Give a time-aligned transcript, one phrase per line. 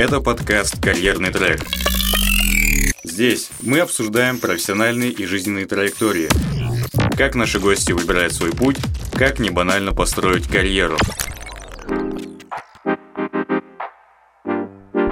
[0.00, 1.60] Это подкаст «Карьерный трек».
[3.04, 6.26] Здесь мы обсуждаем профессиональные и жизненные траектории.
[7.18, 8.78] Как наши гости выбирают свой путь,
[9.12, 10.96] как не банально построить карьеру.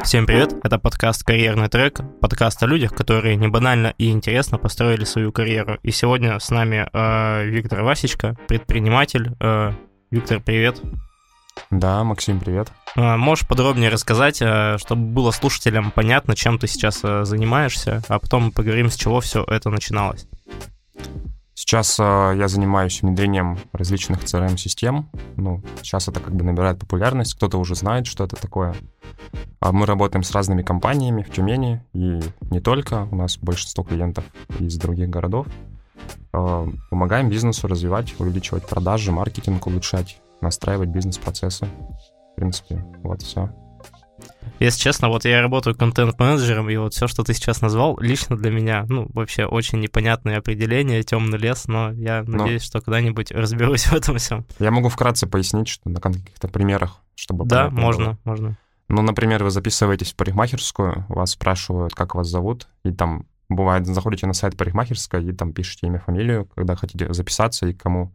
[0.04, 5.04] Всем привет, это подкаст «Карьерный трек», подкаст о людях, которые не банально и интересно построили
[5.04, 5.78] свою карьеру.
[5.82, 9.32] И сегодня с нами э, Виктор Васечка, предприниматель.
[9.38, 9.72] Э,
[10.10, 10.80] Виктор, привет.
[11.70, 12.72] Да, Максим, привет.
[12.98, 18.18] Э, можешь подробнее рассказать, э, чтобы было слушателям понятно, чем ты сейчас э, занимаешься, а
[18.18, 20.26] потом поговорим, с чего все это начиналось.
[21.54, 25.10] Сейчас я занимаюсь внедрением различных CRM-систем.
[25.36, 28.76] Ну, сейчас это как бы набирает популярность, кто-то уже знает, что это такое.
[29.58, 34.24] А мы работаем с разными компаниями в Тюмени, и не только, у нас большинство клиентов
[34.60, 35.48] из других городов.
[36.30, 41.68] Помогаем бизнесу развивать, увеличивать продажи, маркетинг улучшать, настраивать бизнес-процессы.
[42.38, 43.50] В принципе, вот все.
[44.60, 48.52] Если честно, вот я работаю контент-менеджером, и вот все, что ты сейчас назвал, лично для
[48.52, 53.86] меня, ну, вообще очень непонятное определение, темный лес, но я Но- надеюсь, что когда-нибудь разберусь
[53.86, 54.46] в этом всем.
[54.60, 57.84] Я могу вкратце пояснить, что на каких-то примерах, чтобы Да, понятно было.
[57.84, 58.56] можно, можно.
[58.86, 64.28] Ну, например, вы записываетесь в парикмахерскую, вас спрашивают, как вас зовут, и там бывает, заходите
[64.28, 68.12] на сайт парикмахерской и там пишете имя, фамилию, когда хотите записаться и кому.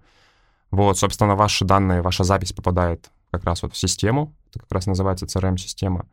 [0.72, 4.86] Вот, собственно, ваши данные, ваша запись попадает как раз вот в систему, это как раз
[4.86, 6.06] называется CRM-система,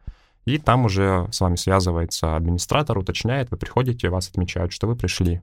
[0.47, 5.43] и там уже с вами связывается администратор, уточняет, вы приходите, вас отмечают, что вы пришли.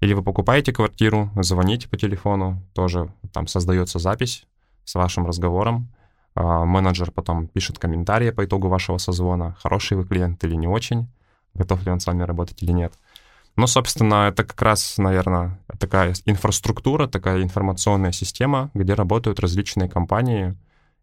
[0.00, 4.46] Или вы покупаете квартиру, звоните по телефону, тоже там создается запись
[4.84, 5.88] с вашим разговором,
[6.34, 11.08] а, менеджер потом пишет комментарии по итогу вашего созвона, хороший вы клиент или не очень,
[11.54, 12.92] готов ли он с вами работать или нет.
[13.56, 20.56] Ну, собственно, это как раз, наверное, такая инфраструктура, такая информационная система, где работают различные компании,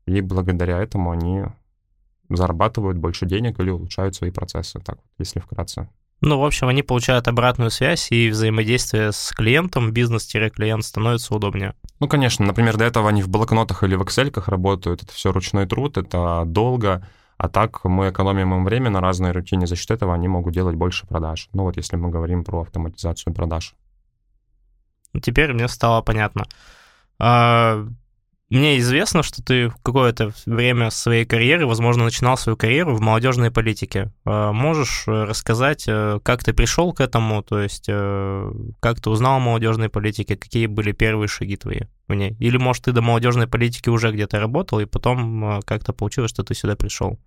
[0.06, 1.44] и благодаря этому они
[2.30, 5.90] зарабатывают больше денег или улучшают свои процессы, так вот, если вкратце.
[6.22, 11.74] Ну, в общем, они получают обратную связь, и взаимодействие с клиентом, бизнес-клиент становится удобнее.
[12.00, 15.66] Ну, конечно, например, до этого они в блокнотах или в Excel работают, это все ручной
[15.66, 17.08] труд, это долго,
[17.38, 20.76] а так мы экономим им время на разной рутине, за счет этого они могут делать
[20.76, 21.50] больше продаж.
[21.54, 23.74] Ну, вот если мы говорим про автоматизацию продаж.
[25.24, 26.46] Теперь мне стало понятно.
[28.52, 34.12] Мне известно, что ты какое-то время своей карьеры, возможно, начинал свою карьеру в молодежной политике.
[34.26, 38.52] А, Можешь э, рассказать, э, как ты пришел к этому, то есть э,
[38.82, 42.36] как ты узнал о молодежной политике, какие были первые шаги твои в ней?
[42.40, 46.44] Или, может, ты до молодежной политики уже где-то работал, и потом э, как-то получилось, что
[46.44, 47.18] ты сюда пришел?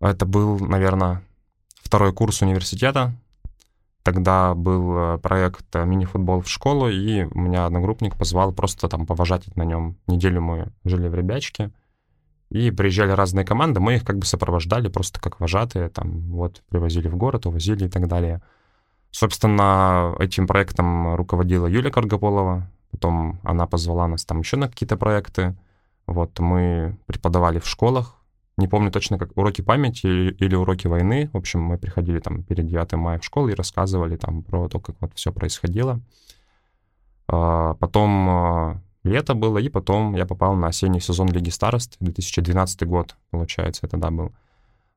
[0.00, 1.22] Это был, наверное,
[1.82, 3.14] второй курс университета.
[4.08, 9.04] Тогда был э, проект э, мини-футбол в школу, и у меня одногруппник позвал просто там
[9.04, 9.98] повожатить на нем.
[10.06, 11.72] Неделю мы жили в Ребячке,
[12.48, 17.06] и приезжали разные команды, мы их как бы сопровождали просто как вожатые, там вот привозили
[17.06, 18.40] в город, увозили и так далее.
[19.10, 25.54] Собственно, этим проектом руководила Юлия Каргополова, потом она позвала нас там еще на какие-то проекты.
[26.06, 28.17] Вот мы преподавали в школах,
[28.58, 31.30] не помню точно, как уроки памяти или, или уроки войны.
[31.32, 34.80] В общем, мы приходили там перед 9 мая в школу и рассказывали там про то,
[34.80, 36.00] как вот все происходило.
[37.28, 42.82] А, Потом а, лето было, и потом я попал на осенний сезон Лиги Старост, 2012
[42.82, 44.32] год, получается, это да, был.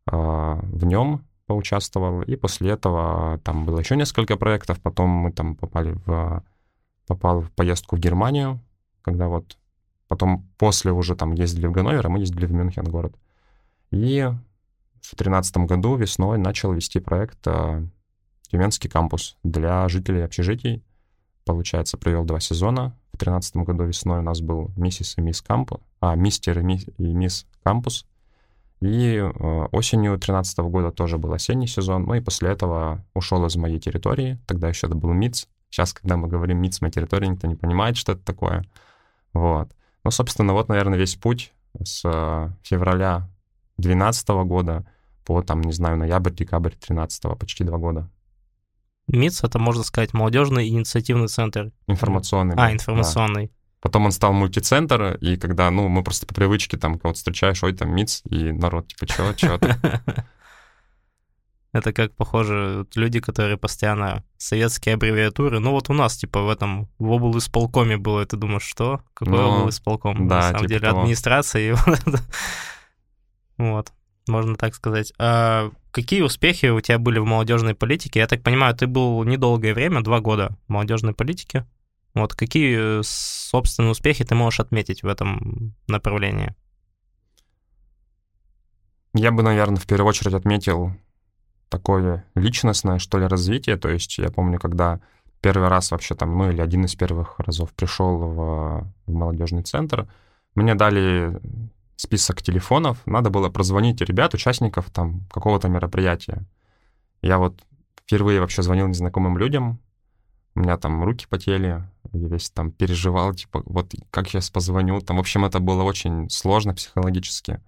[0.07, 5.55] А, В нем поучаствовал, и после этого там было еще несколько проектов, потом мы там
[5.55, 6.43] попали в...
[7.05, 8.59] попал в поездку в Германию,
[9.03, 9.57] когда вот
[10.07, 13.13] потом после уже там ездили в Ганновер, а мы ездили в Мюнхен город.
[13.91, 14.21] И
[15.01, 17.85] в 2013 году весной начал вести проект э,
[18.49, 20.83] Тюменский кампус для жителей общежитий.
[21.45, 22.95] Получается, провел два сезона.
[23.13, 26.63] В 2013 году весной у нас был миссис и мисс кампус, а, мистер и,
[26.97, 28.05] мисс, кампус.
[28.81, 32.03] И э, осенью 2013 года тоже был осенний сезон.
[32.03, 34.39] Ну и после этого ушел из моей территории.
[34.47, 35.47] Тогда еще это был МИЦ.
[35.69, 38.65] Сейчас, когда мы говорим МИЦ моей территории, никто не понимает, что это такое.
[39.33, 39.69] Вот.
[40.03, 41.53] Ну, собственно, вот, наверное, весь путь
[41.83, 43.29] с э, февраля
[43.81, 44.85] 2012 года
[45.25, 48.09] по, там, не знаю, ноябрь, декабрь 2013, почти два года.
[49.07, 51.71] МИЦ— это, можно сказать, молодежный инициативный центр.
[51.87, 52.53] Информационный.
[52.53, 52.73] А, да.
[52.73, 53.51] информационный.
[53.81, 57.73] Потом он стал мультицентр, и когда, ну, мы просто по привычке там кого-то встречаешь, ой,
[57.73, 59.75] там МИЦ, и народ, типа, чё, чё ты?
[61.73, 65.59] Это как, похоже, люди, которые постоянно советские аббревиатуры.
[65.59, 69.01] Ну вот у нас, типа, в этом, в облисполкоме было, и ты думаешь, что?
[69.13, 70.27] Какой Ну, облисполком?
[70.27, 70.99] да, На самом типа деле того.
[70.99, 71.99] администрация и вот.
[73.57, 73.91] Вот,
[74.27, 75.13] можно так сказать.
[75.17, 78.19] А какие успехи у тебя были в молодежной политике?
[78.19, 81.65] Я так понимаю, ты был недолгое время, два года в молодежной политике.
[82.13, 86.53] Вот какие, э, собственно, успехи ты можешь отметить в этом направлении?
[89.13, 90.93] Я бы, наверное, в первую очередь отметил
[91.69, 93.77] такое личностное, что ли, развитие.
[93.77, 94.99] То есть я помню, когда
[95.41, 100.07] первый раз вообще там, ну или один из первых разов пришел в, в молодежный центр,
[100.53, 101.39] мне дали
[102.01, 106.43] список телефонов, надо было прозвонить ребят, участников там какого-то мероприятия.
[107.21, 107.61] Я вот
[107.95, 109.79] впервые вообще звонил незнакомым людям,
[110.55, 111.67] у меня там руки потели,
[112.11, 114.99] я весь там переживал, типа, вот как я сейчас позвоню.
[114.99, 117.61] Там, в общем, это было очень сложно психологически.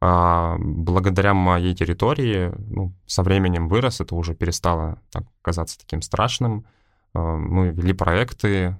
[0.00, 6.64] А, благодаря моей территории, ну, со временем вырос, это уже перестало так, казаться таким страшным.
[7.12, 8.78] А, мы вели проекты.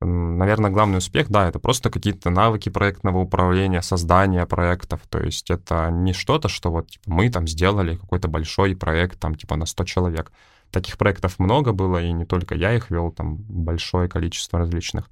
[0.00, 5.00] Наверное, главный успех, да, это просто какие-то навыки проектного управления, создания проектов.
[5.08, 9.34] То есть это не что-то, что вот типа, мы там сделали какой-то большой проект, там,
[9.34, 10.32] типа, на 100 человек.
[10.70, 15.08] Таких проектов много было, и не только я их вел, там большое количество различных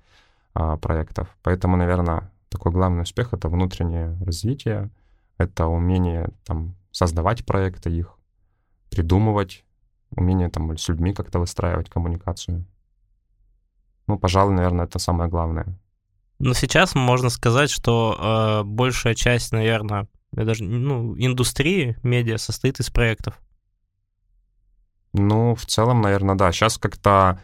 [0.52, 1.28] а, проектов.
[1.42, 4.90] Поэтому, наверное, такой главный успех— это внутреннее развитие,
[5.38, 8.18] это умение там создавать проекты, их
[8.90, 9.64] придумывать,
[10.10, 12.66] умение там с людьми как-то выстраивать коммуникацию.
[14.06, 15.78] Ну, пожалуй, наверное, это самое главное.
[16.38, 22.90] Но сейчас можно сказать, что э, большая часть, наверное, даже ну, индустрии медиа состоит из
[22.90, 23.40] проектов.
[25.12, 26.50] Ну, в целом, наверное, да.
[26.52, 27.40] Сейчас как-то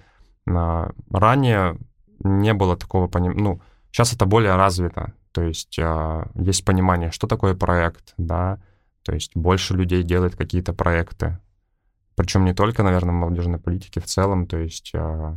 [0.47, 1.79] э, ранее
[2.19, 3.41] не было такого понимания.
[3.41, 3.61] Ну,
[3.93, 8.61] Сейчас это более развито, то есть э, есть понимание, что такое проект, да,
[9.03, 11.39] то есть больше людей делает какие-то проекты.
[12.15, 15.37] Причем не только, наверное, в молодежной политике в целом, то есть э,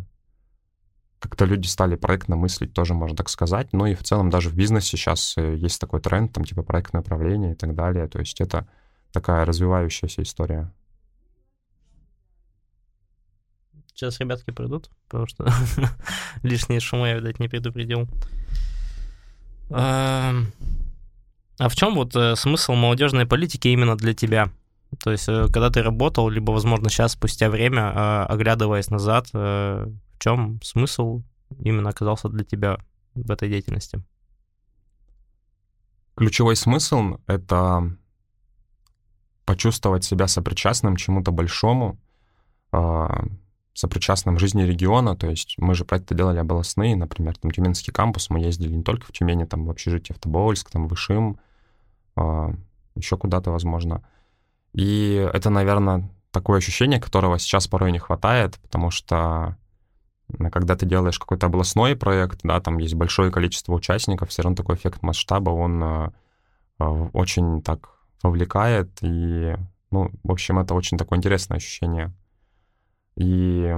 [1.24, 3.72] как-то люди стали проектно мыслить, тоже можно так сказать.
[3.72, 7.00] Ну и в целом даже в бизнесе сейчас э, есть такой тренд, там типа проектное
[7.00, 8.10] управление и так далее.
[8.10, 8.68] То есть это
[9.14, 10.70] такая развивающаяся история.
[13.96, 15.48] Сейчас ребятки придут, потому что
[16.44, 18.10] лишние шумы я, видать, не предупредил.
[19.70, 20.34] А
[21.58, 24.50] в чем вот э, смысл молодежной политики именно для тебя?
[25.02, 29.30] То есть, э, когда ты работал, либо, возможно, сейчас, спустя время, оглядываясь назад,
[30.24, 31.22] чем смысл
[31.60, 32.78] именно оказался для тебя
[33.14, 34.02] в этой деятельности?
[36.16, 37.98] Ключевой смысл— это
[39.46, 42.00] почувствовать себя сопричастным чему-то большому,
[42.72, 43.26] а,
[43.74, 48.40] сопричастным жизни региона, то есть мы же проекты делали областные, например, там Тюменский кампус, мы
[48.40, 51.38] ездили не только в Тюмени, там в общежитие в Тобольск, там в Ишим,
[52.16, 52.54] а,
[52.96, 54.08] еще куда-то, возможно.
[54.72, 59.58] И это, наверное, такое ощущение, которого сейчас порой не хватает, потому что
[60.52, 64.76] когда ты делаешь какой-то областной проект, да, там есть большое количество участников, все равно такой
[64.76, 66.14] эффект масштаба, он а,
[66.80, 67.90] а, очень так
[68.22, 69.56] вовлекает, и,
[69.92, 72.14] ну, в общем, это очень такое интересное ощущение.
[73.16, 73.76] И,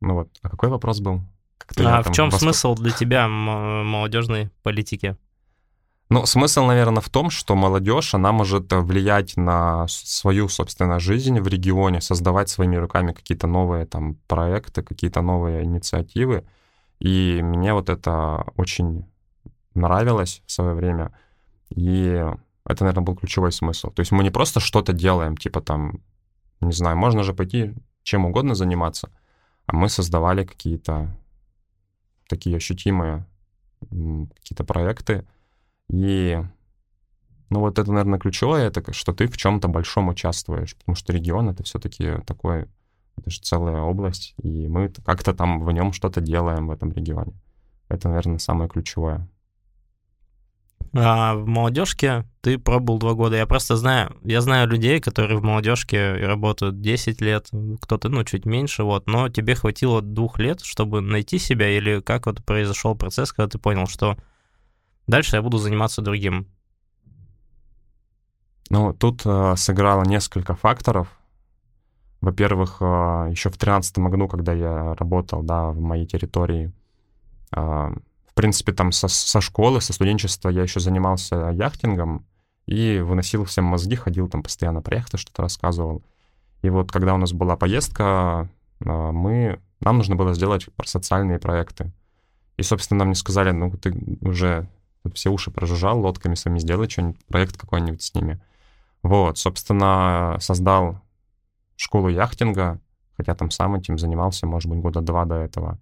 [0.00, 1.22] ну вот, а какой вопрос был?
[1.78, 2.42] А в чем восп...
[2.42, 5.16] смысл для тебя молодежной политики?
[6.10, 11.46] Ну, смысл, наверное, в том, что молодежь, она может влиять на свою, собственно, жизнь в
[11.46, 16.44] регионе, создавать своими руками какие-то новые там проекты, какие-то новые инициативы.
[16.98, 19.06] И мне вот это очень
[19.74, 21.16] нравилось в свое время.
[21.68, 22.24] И
[22.66, 23.90] это, наверное, был ключевой смысл.
[23.90, 26.00] То есть мы не просто что-то делаем, типа там,
[26.60, 29.10] не знаю, можно же пойти чем угодно заниматься,
[29.66, 31.16] а мы создавали какие-то
[32.28, 33.26] такие ощутимые
[33.80, 35.24] какие-то проекты.
[35.92, 36.38] И
[37.50, 41.48] ну вот это, наверное, ключевое, это что ты в чем-то большом участвуешь, потому что регион—
[41.50, 42.68] это все-таки такой,
[43.16, 47.34] это же целая область, и мы как-то там в нем что-то делаем в этом регионе.
[47.88, 49.28] Это, наверное, самое ключевое.
[50.92, 53.36] А в молодежке ты пробовал два года.
[53.36, 57.48] Я просто знаю, я знаю людей, которые в молодежке работают 10 лет,
[57.80, 62.26] кто-то, ну, чуть меньше, вот, но тебе хватило двух лет, чтобы найти себя, или как
[62.26, 64.16] вот произошел процесс, когда ты понял, что
[65.06, 66.46] дальше я буду заниматься другим?
[68.70, 71.08] Ну, тут э, сыграло несколько факторов.
[72.20, 76.72] Во-первых, э, еще в 2013 году, когда я работал, да, в моей территории,
[77.56, 82.24] э, в принципе, там со, со школы, со студенчества я еще занимался яхтингом
[82.66, 86.04] и выносил всем мозги, ходил там постоянно про яхты, что-то рассказывал.
[86.62, 88.48] И вот когда у нас была поездка,
[88.84, 91.92] а, мы, нам нужно было сделать социальные проекты.
[92.56, 94.68] И, собственно, нам не сказали, ну, ты уже
[95.14, 98.40] все уши прожужжал, лодками своими сделай что-нибудь, проект какой-нибудь с ними.
[99.02, 101.00] Вот, собственно, создал
[101.76, 102.80] школу яхтинга,
[103.16, 105.78] хотя там сам этим занимался, может быть, года два до этого.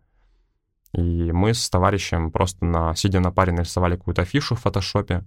[0.92, 5.24] И мы с товарищем просто на, сидя на паре нарисовали какую-то афишу в фотошопе.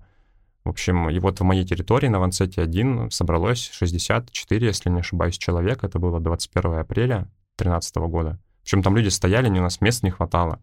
[0.63, 5.37] В общем, и вот в моей территории на Вансете 1 собралось 64, если не ошибаюсь,
[5.37, 5.83] человек.
[5.83, 8.39] Это было 21 апреля 2013 года.
[8.59, 10.59] В общем, там люди стояли, у нас мест не хватало.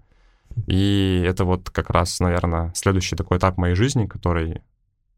[0.66, 4.62] И это вот как раз, наверное, следующий такой этап моей жизни, который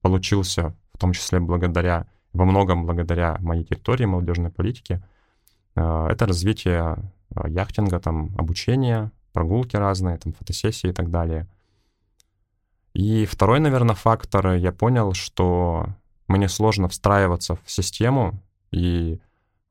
[0.02, 5.02] получился том числе благодаря, во многом благодаря моей территории молодежной политики,
[5.74, 6.96] э, это развитие
[7.34, 11.48] э, яхтинга, там, обучение, прогулки разные, там, фотосессии и так далее.
[12.92, 15.86] И второй, наверное, фактор, я понял, что
[16.28, 18.38] мне сложно встраиваться в систему,
[18.70, 19.18] и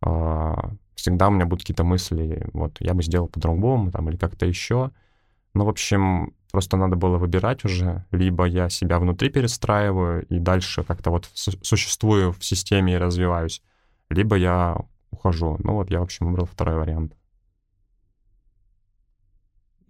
[0.02, 0.56] э,
[0.96, 4.92] всегда у меня будут какие-то мысли, вот, я бы сделал по-другому, там, или как-то еще.
[5.54, 10.84] Ну, в общем, просто надо было выбирать уже, либо я себя внутри перестраиваю и дальше
[10.84, 13.62] как-то вот существую в системе и развиваюсь,
[14.10, 14.78] либо я
[15.12, 15.58] ухожу.
[15.60, 17.14] Ну, вот я, в общем, выбрал второй вариант.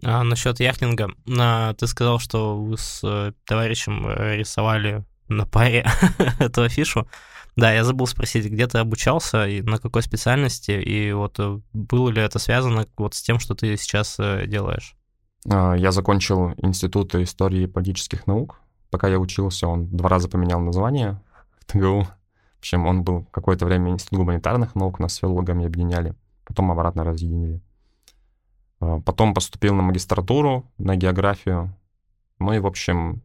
[0.02, 5.86] А насчет яхтинга, а, ты сказал, что вы с э, товарищем э, рисовали на паре
[6.38, 7.06] эту афишу.
[7.54, 12.08] Да, я забыл спросить, где ты обучался и на какой специальности, и вот э, было
[12.08, 14.96] ли это связано вот с тем, что ты сейчас делаешь?
[15.48, 18.60] А, я закончил Институт истории и политических наук.
[18.90, 21.20] Пока я учился, он два раза поменял название
[21.58, 22.04] в ТГУ.
[22.04, 27.04] В общем, он был какое-то время Институт гуманитарных наук, нас с филологами объединяли, потом обратно
[27.04, 27.60] разъединили.
[28.80, 31.74] А, потом поступил на магистратуру, на географию.
[32.38, 33.22] Ну и, в общем,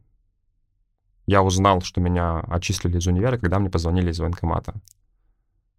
[1.26, 4.74] я узнал, что меня отчислили из универа, когда мне позвонили из военкомата.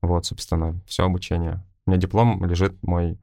[0.02, 1.64] Вот, собственно, все обучение.
[1.86, 3.18] У меня диплом лежит мой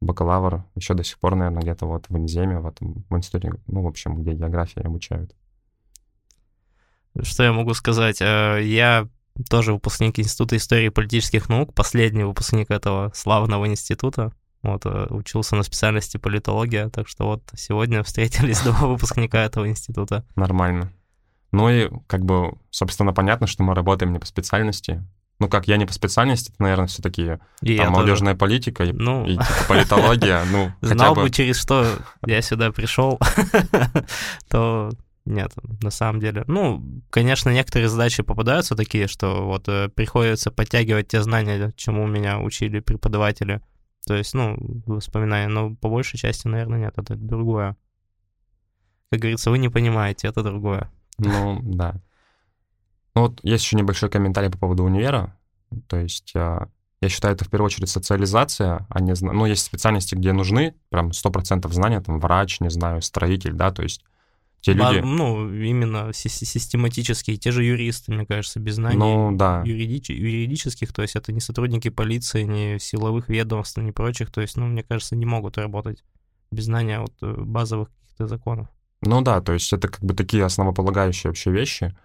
[0.00, 3.82] бакалавр еще до сих пор, наверное, где-то вот в Инземе, в этом в институте, ну,
[3.82, 5.34] в общем, где география обучают.
[7.22, 8.20] Что я могу сказать?
[8.20, 9.08] Э, я
[9.48, 14.32] тоже выпускник Института истории и политических наук, последний выпускник этого славного института.
[14.62, 20.24] Вот, э, учился на специальности политология, так что вот сегодня встретились два выпускника этого института.
[20.36, 20.92] Нормально.
[21.52, 25.04] Ну и как бы, собственно, понятно, что мы работаем не по специальности.
[25.40, 27.38] Ну как, я не по специальности, это, наверное, все-таки
[27.76, 28.38] там, молодежная тоже.
[28.38, 29.26] политика и, ну...
[29.26, 30.44] и типа, политология.
[30.44, 31.86] Ну, Знал бы, через что
[32.26, 33.18] я сюда пришел,
[34.50, 34.90] то
[35.24, 36.44] нет, на самом деле.
[36.46, 42.38] Ну, конечно, некоторые задачи попадаются такие, что вот э, приходится подтягивать те знания, чему меня
[42.38, 43.62] учили преподаватели.
[44.06, 44.56] То есть, ну,
[44.86, 47.76] воспоминания, но по большей части, наверное, нет, это другое.
[49.10, 50.90] Как говорится, вы не понимаете, это другое.
[51.18, 52.00] Ну, да.
[53.14, 55.36] Ну, вот есть еще небольшой комментарий по поводу универа.
[55.88, 56.68] То есть а,
[57.00, 59.14] я считаю, это в первую очередь социализация, а не...
[59.20, 63.82] Ну, есть специальности, где нужны прям 100% знания, там, врач, не знаю, строитель, да, то
[63.82, 64.04] есть
[64.60, 64.98] те люди...
[64.98, 69.62] Ну, именно систематические, те же юристы, мне кажется, без знаний ну, да.
[69.64, 70.10] юридич...
[70.10, 74.66] юридических, то есть это не сотрудники полиции, не силовых ведомств, не прочих, то есть, ну,
[74.66, 76.04] мне кажется, не могут работать
[76.50, 78.68] без знания вот э, базовых каких-то законов.
[79.00, 81.96] Ну да, то есть это как бы такие основополагающие вообще вещи.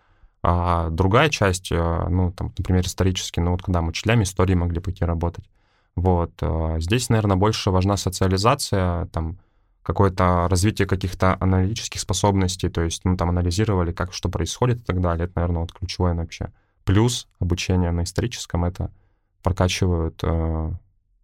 [0.48, 4.80] А другая часть, э, ну, там, например, исторически, ну, вот когда мы учителями истории могли
[4.80, 5.50] пойти работать,
[5.96, 9.40] вот, э, здесь, наверное, больше важна социализация, там,
[9.82, 15.02] какое-то развитие каких-то аналитических способностей, то есть, ну, там, анализировали, как, что происходит и так
[15.02, 16.54] далее, это, наверное, вот ключевое вообще.
[16.84, 18.92] Плюс обучение на историческом, это
[19.42, 20.72] прокачивают э,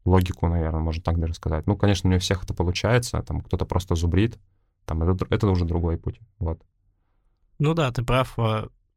[0.04, 1.68] логику, наверное, можно так даже сказать.
[1.68, 4.40] Ну, конечно, не у всех это получается, там, кто-то просто зубрит,
[4.86, 6.60] там, это, это уже другой путь, вот.
[7.60, 8.36] Ну да, ты прав.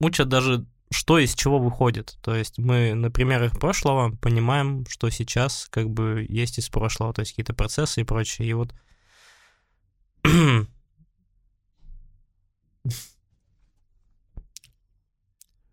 [0.05, 2.19] Учат даже что из чего выходит.
[2.23, 7.21] То есть мы на примерах прошлого понимаем, что сейчас как бы есть из прошлого, то
[7.21, 8.49] есть какие-то процессы и прочее.
[8.49, 8.75] И вот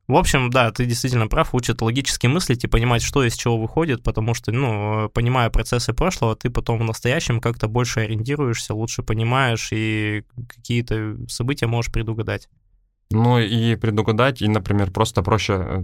[0.08, 4.04] В общем, да, ты действительно прав, учат логически мыслить и понимать, что из чего выходит,
[4.04, 9.70] потому что, ну, понимая процессы прошлого, ты потом в настоящем как-то больше ориентируешься, лучше понимаешь
[9.72, 12.50] и какие-то события можешь предугадать.
[13.12, 15.84] Ну и предугадать, и, например, просто проще э,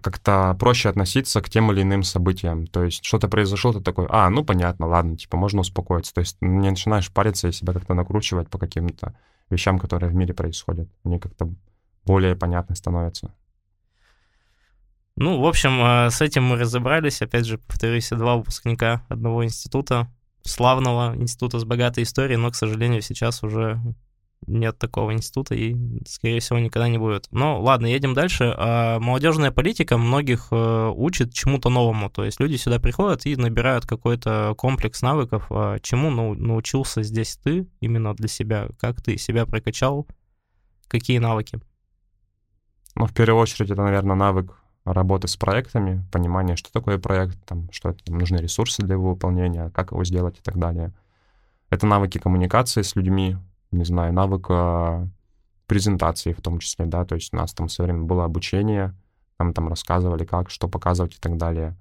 [0.00, 2.66] как-то проще относиться к тем или иным событиям.
[2.66, 6.14] То есть что-то произошло, ты такой, а, ну понятно, ладно, типа можно успокоиться.
[6.14, 9.16] То есть не начинаешь париться и себя как-то накручивать по каким-то
[9.50, 10.88] вещам, которые в мире происходят.
[11.04, 11.52] Они как-то
[12.04, 13.34] более понятны становятся.
[15.16, 17.22] Ну, в общем, э, с этим мы разобрались.
[17.22, 20.08] Опять же, повторюсь, два выпускника одного института,
[20.42, 23.80] славного института с богатой историей, но, к сожалению, сейчас уже
[24.46, 25.76] нет такого института и,
[26.06, 27.26] скорее всего, никогда не будет.
[27.30, 28.54] Но ладно, едем дальше.
[28.56, 32.10] А, молодежная политика многих э, учит чему-то новому.
[32.10, 35.46] То есть люди сюда приходят и набирают какой-то комплекс навыков.
[35.50, 38.68] А чему научился здесь ты именно для себя?
[38.78, 40.06] Как ты себя прокачал?
[40.88, 41.58] Какие навыки?
[42.94, 47.70] Ну, в первую очередь, это, наверное, навык работы с проектами, понимание, что такое проект, там,
[47.72, 50.94] что это, там, нужны ресурсы для его выполнения, как его сделать и так далее.
[51.68, 53.36] Это навыки коммуникации с людьми,
[53.70, 55.08] не знаю, навыка
[55.66, 58.94] презентации в том числе, да, то есть у нас там все время было обучение,
[59.38, 61.76] нам там рассказывали, как, что показывать и так далее.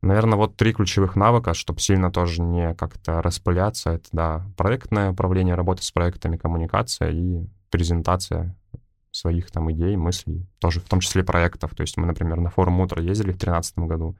[0.00, 5.54] Наверное, вот три ключевых навыка, чтобы сильно тоже не как-то распыляться, это, да, проектное управление,
[5.54, 8.56] работа с проектами, коммуникация и презентация
[9.12, 11.74] своих там идей, мыслей, тоже в том числе проектов.
[11.74, 14.16] То есть мы, например, на форум «Утро» ездили в 2013 году,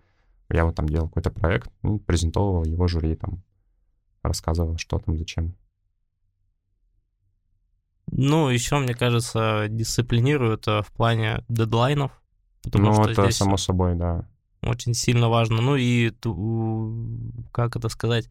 [0.51, 3.43] я вот там делал какой-то проект, ну, презентовал его жюри, там,
[4.23, 5.55] рассказывал, что там, зачем.
[8.15, 12.13] Ну, еще, мне кажется, дисциплинируют э, в плане дедлайнов.
[12.63, 14.29] Потому ну, что это здесь само собой, да.
[14.63, 15.63] Очень сильно важно.
[15.63, 16.13] Ну и,
[17.53, 18.29] как это сказать,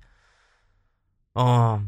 [1.33, 1.79] о,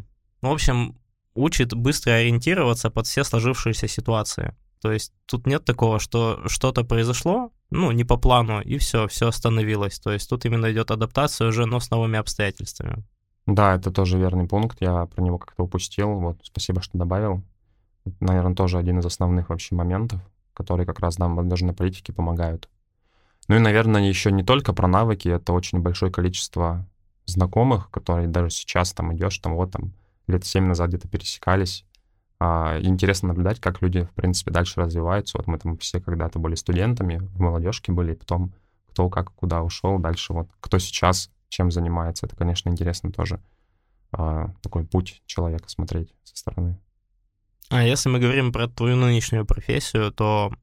[0.41, 0.97] в общем,
[1.35, 4.55] учит быстро ориентироваться под все сложившиеся ситуации.
[4.81, 9.27] То есть тут нет такого, что что-то произошло, ну, не по плану, и все, все
[9.27, 10.00] остановилось.
[10.00, 13.03] То есть тут именно идет адаптация уже, но с новыми обстоятельствами.
[13.45, 16.19] Да, это тоже верный пункт, я про него как-то упустил.
[16.19, 17.43] Вот, спасибо, что добавил.
[18.19, 20.22] Наверное, тоже один из основных вообще моментов,
[20.53, 22.69] которые как раз нам молодежной политике помогают.
[23.48, 26.86] Ну и, наверное, еще не только про навыки, это очень большое количество
[27.25, 29.93] знакомых, которые даже сейчас там идешь, там вот там
[30.27, 31.86] лет семь назад где-то пересекались,
[32.39, 35.38] а, интересно наблюдать, как люди, в принципе, дальше развиваются.
[35.38, 38.53] Вот мы там все когда-то были студентами, в молодежке были, и потом
[38.89, 42.25] кто как куда ушел, дальше вот кто сейчас чем занимается.
[42.25, 43.39] Это, конечно, интересно тоже
[44.12, 46.77] а, такой путь человека смотреть со стороны.
[47.74, 50.53] А если мы говорим про твою нынешнюю профессию, то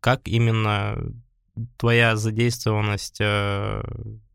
[0.00, 0.94] как именно
[1.78, 3.82] твоя задействованность э,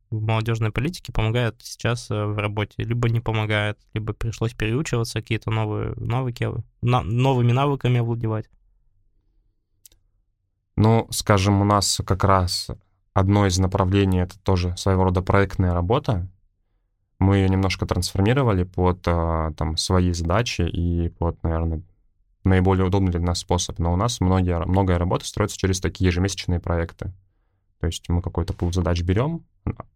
[0.10, 5.52] в молодежной политике помогает сейчас э, в работе, либо не помогает, либо пришлось переучиваться, какие-то
[5.52, 6.50] новые навыки,
[6.82, 8.50] на, новыми навыками овладевать?
[10.78, 12.72] Ну, скажем, у нас как раз
[13.14, 16.28] одно из направлений— это тоже своего рода проектная работа.
[17.20, 21.84] Мы ее немножко трансформировали под э, там, свои задачи и под, наверное,
[22.46, 23.80] наиболее удобный для нас способ.
[23.80, 27.12] Но у нас многие, многое работа строится через такие ежемесячные проекты.
[27.80, 29.44] То есть мы какой-то пул задач берем,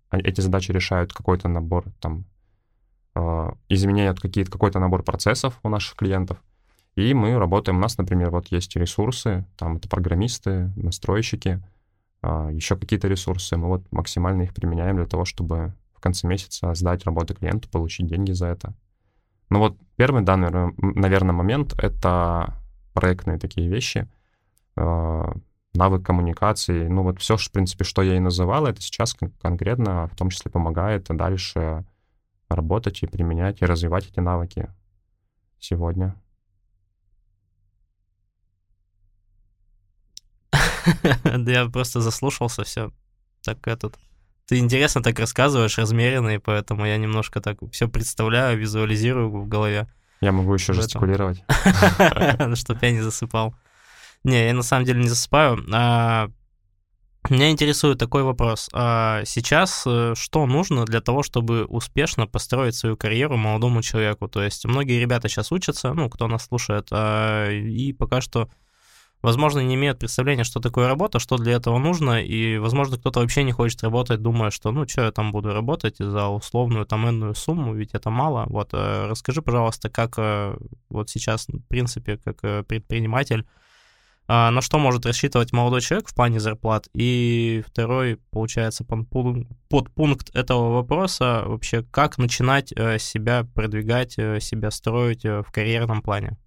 [0.10, 2.26] а эти задачи решают какой-то набор там
[3.16, 6.42] э, изменяют какие-то какой-то набор процессов у наших клиентов,
[6.96, 7.78] и мы работаем.
[7.78, 11.64] У нас, например, вот есть ресурсы, там это программисты, настройщики,
[12.22, 13.56] э, еще какие-то ресурсы.
[13.58, 18.08] Мы вот максимально их применяем для того, чтобы в конце месяца сдать работу клиенту, получить
[18.08, 18.74] деньги за это.
[19.50, 22.56] Ну вот первый данный, наверное, момент— это
[22.94, 24.08] проектные такие вещи.
[24.76, 25.24] Э,
[25.74, 30.16] навык коммуникации, ну вот все, в принципе, что я и называл, это сейчас конкретно в
[30.16, 31.86] том числе помогает дальше
[32.50, 34.70] работать и применять, и развивать эти навыки
[35.60, 36.16] сегодня.
[41.24, 42.92] Да я просто заслушался все.
[43.44, 43.98] Так этот...
[44.50, 49.88] Ты интересно так рассказываешь, размеренно, и поэтому я немножко так все представляю, визуализирую в голове.
[50.22, 51.44] Я могу еще жестикулировать.
[52.56, 53.54] Чтоб я не засыпал.
[54.24, 55.64] Не, я на самом деле не засыпаю.
[55.72, 56.30] А,
[57.30, 58.70] меня интересует такой вопрос.
[58.74, 64.28] А сейчас э, что нужно для того, чтобы успешно построить свою карьеру молодому человеку?
[64.28, 68.50] То есть многие ребята сейчас учатся, ну, кто нас слушает, а, и пока что,
[69.22, 73.44] возможно, не имеют представления, что такое работа, что для этого нужно, и, возможно, кто-то вообще
[73.44, 77.36] не хочет работать, думая, что, ну, что я там буду работать за условную там энную
[77.36, 78.46] сумму, ведь это мало.
[78.48, 80.58] Вот, э, расскажи, пожалуйста, как э,
[80.90, 83.46] вот сейчас, в принципе, как предприниматель,
[84.32, 86.88] а, на что может рассчитывать молодой человек в плане зарплат.
[86.94, 95.26] И второй, получается, подпункт этого вопроса вообще, как начинать э, себя продвигать, э, себя строить
[95.26, 96.38] э, в карьерном плане.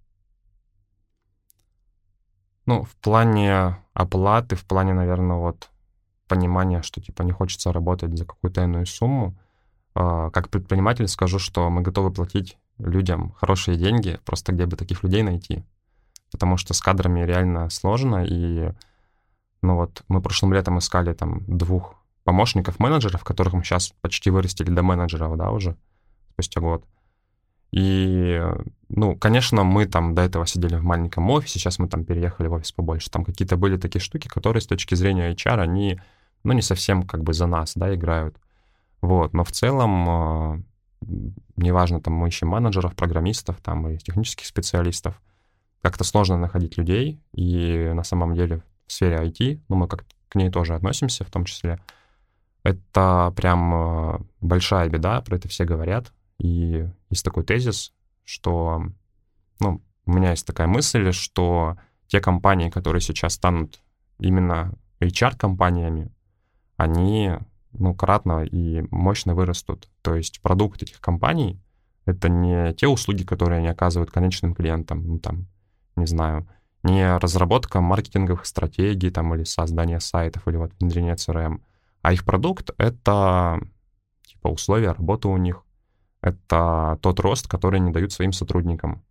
[2.65, 5.69] Ну, в плане оплаты, в плане, наверное, вот
[6.27, 9.35] понимания, что типа не хочется работать за какую-то иную сумму,
[9.95, 15.03] а, как предприниматель скажу, что мы готовы платить людям хорошие деньги, просто где бы таких
[15.03, 15.63] людей найти
[16.33, 18.71] потому что с кадрами реально сложно, и
[19.61, 24.71] ну вот мы прошлым летом искали там двух помощников менеджеров, которых мы сейчас почти вырастили
[24.71, 25.77] до менеджеров, да, уже
[26.33, 26.83] спустя год.
[27.73, 28.41] И,
[28.89, 32.53] ну, конечно, мы там до этого сидели в маленьком офисе, сейчас мы там переехали в
[32.53, 33.09] офис побольше.
[33.09, 35.99] Там какие-то были такие штуки, которые с точки зрения HR, они,
[36.43, 38.37] ну, не совсем как бы за нас, да, играют.
[39.01, 40.63] Вот, но в целом,
[41.01, 41.11] э,
[41.57, 45.19] неважно, там мы ищем менеджеров, программистов, там и технических специалистов—
[45.83, 50.35] как-то сложно находить людей, и на самом деле в сфере IT, ну, мы как к
[50.35, 51.77] ней тоже относимся в том числе,
[52.63, 57.93] это прям э, большая беда, про это все говорят, и есть такой тезис,
[58.25, 58.83] что,
[59.61, 61.77] ну, у меня есть такая мысль, что
[62.07, 63.81] те компании, которые сейчас станут
[64.19, 66.11] именно HR-компаниями,
[66.75, 67.31] они,
[67.71, 69.87] ну, кратно и мощно вырастут.
[70.01, 71.61] То есть продукт этих компаний—
[72.05, 75.47] это не те услуги, которые они оказывают конечным клиентам, ну, там,
[75.95, 76.45] не знаю,
[76.83, 81.61] не разработка маркетинговых стратегий там или создание сайтов или вот внедрение CRM,
[82.01, 83.61] а их продукт— это
[84.25, 85.63] типа условия работы у них,
[86.23, 89.03] это тот рост, который они дают своим сотрудникам.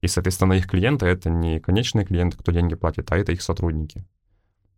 [0.00, 4.04] И, соответственно, их клиенты— это не конечные клиенты, кто деньги платит, а это их сотрудники.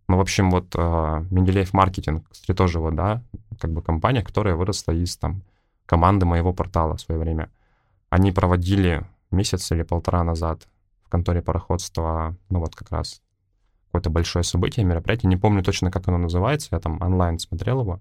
[0.06, 3.22] Ну, в общем, вот э, Менделеев маркетинг, кстати, тоже вот, да,
[3.58, 5.42] как бы компания, которая выросла из там
[5.86, 7.50] команды моего портала в свое время.
[8.10, 10.66] Они проводили месяц или полтора назад
[11.04, 13.22] в конторе пароходства, ну вот как раз
[13.86, 18.00] какое-то большое событие, мероприятие, не помню точно, как оно называется, я там онлайн смотрел его,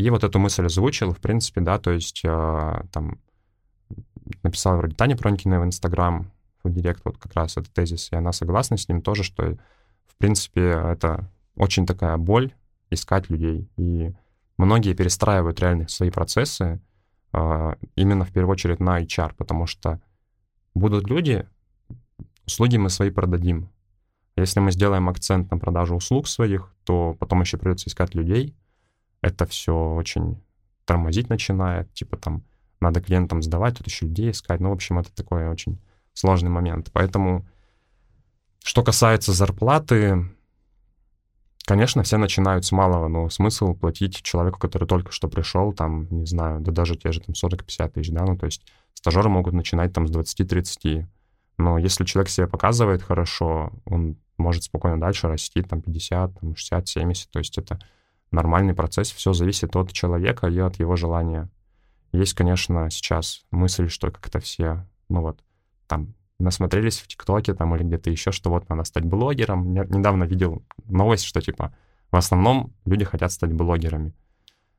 [0.00, 3.18] и вот эту мысль озвучил, в принципе, да, то есть э, там
[4.42, 6.30] написала вроде Таня Пронькина в Инстаграм,
[6.64, 9.58] в Директ, вот как раз этот тезис, и она согласна с ним тоже, что,
[10.06, 12.54] в принципе, это очень такая боль
[12.90, 14.12] искать людей, и
[14.56, 16.80] многие перестраивают реально свои процессы
[17.32, 20.00] э, именно в первую очередь на HR, потому что
[20.74, 21.46] будут люди,
[22.46, 23.68] услуги мы свои продадим.
[24.36, 28.54] Если мы сделаем акцент на продажу услуг своих, то потом еще придется искать людей.
[29.22, 30.42] Это все очень
[30.84, 32.42] тормозить начинает, типа там
[32.80, 34.60] надо клиентам сдавать, тут еще людей искать.
[34.60, 35.78] Ну, в общем, это такой очень
[36.14, 36.90] сложный момент.
[36.92, 37.46] Поэтому,
[38.64, 40.24] что касается зарплаты,
[41.66, 46.26] конечно, все начинают с малого, но смысл платить человеку, который только что пришел, там, не
[46.26, 48.62] знаю, да даже те же там 40-50 тысяч, да, ну, то есть
[48.94, 51.06] стажеры могут начинать там с 20-30.
[51.58, 56.88] Но если человек себя показывает хорошо, он может спокойно дальше расти, там, 50, там, 60,
[56.88, 57.78] 70, то есть это
[58.30, 61.50] нормальный процесс, все зависит от человека и от его желания.
[62.12, 65.40] Есть, конечно, сейчас мысль, что как-то все, ну вот,
[65.86, 69.72] там, насмотрелись в ТикТоке там или где-то еще, что вот надо стать блогером.
[69.74, 71.74] Я недавно видел новость, что типа
[72.10, 74.12] в основном люди хотят стать блогерами.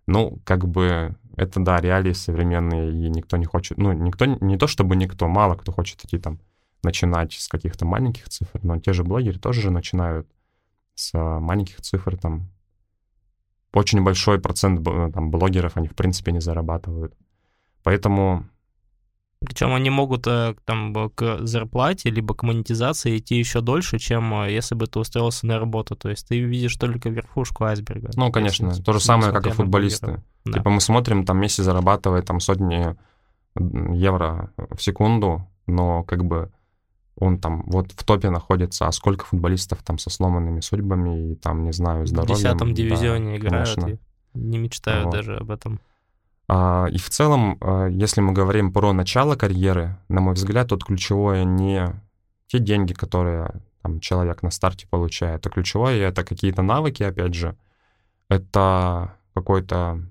[0.07, 4.67] Ну, как бы это, да, реалии современные, и никто не хочет, ну, никто, не то
[4.67, 6.39] чтобы никто, мало кто хочет идти там
[6.83, 10.27] начинать с каких-то маленьких цифр, но те же блогеры тоже же начинают
[10.95, 12.49] с маленьких цифр, там,
[13.73, 17.13] очень большой процент там, блогеров, они в принципе не зарабатывают.
[17.84, 18.45] Поэтому...
[19.39, 24.51] Причем они могут э, там к зарплате либо к монетизации идти еще дольше, чем э,
[24.51, 25.95] если бы ты устроился на работу.
[25.95, 28.12] То есть ты видишь только верхушку айсберга.
[28.15, 28.67] Ну, конечно.
[28.67, 30.21] Если, то же самое, как и футболисты.
[30.45, 30.53] Да.
[30.53, 32.95] Типа мы смотрим, там Месси зарабатывает там сотни
[33.55, 36.51] евро в секунду, но как бы
[37.21, 41.63] он там вот в топе находится, а сколько футболистов там со сломанными судьбами и там,
[41.63, 42.36] не знаю, здоровьем.
[42.36, 43.99] В десятом дивизионе да, играют, конечно.
[44.34, 45.13] не мечтают вот.
[45.13, 45.79] даже об этом.
[46.47, 50.84] А, и в целом, а, если мы говорим про начало карьеры, на мой взгляд, тут
[50.84, 51.93] ключевое не
[52.47, 57.55] те деньги, которые там, человек на старте получает, а ключевое это какие-то навыки, опять же,
[58.29, 60.01] это какой-то,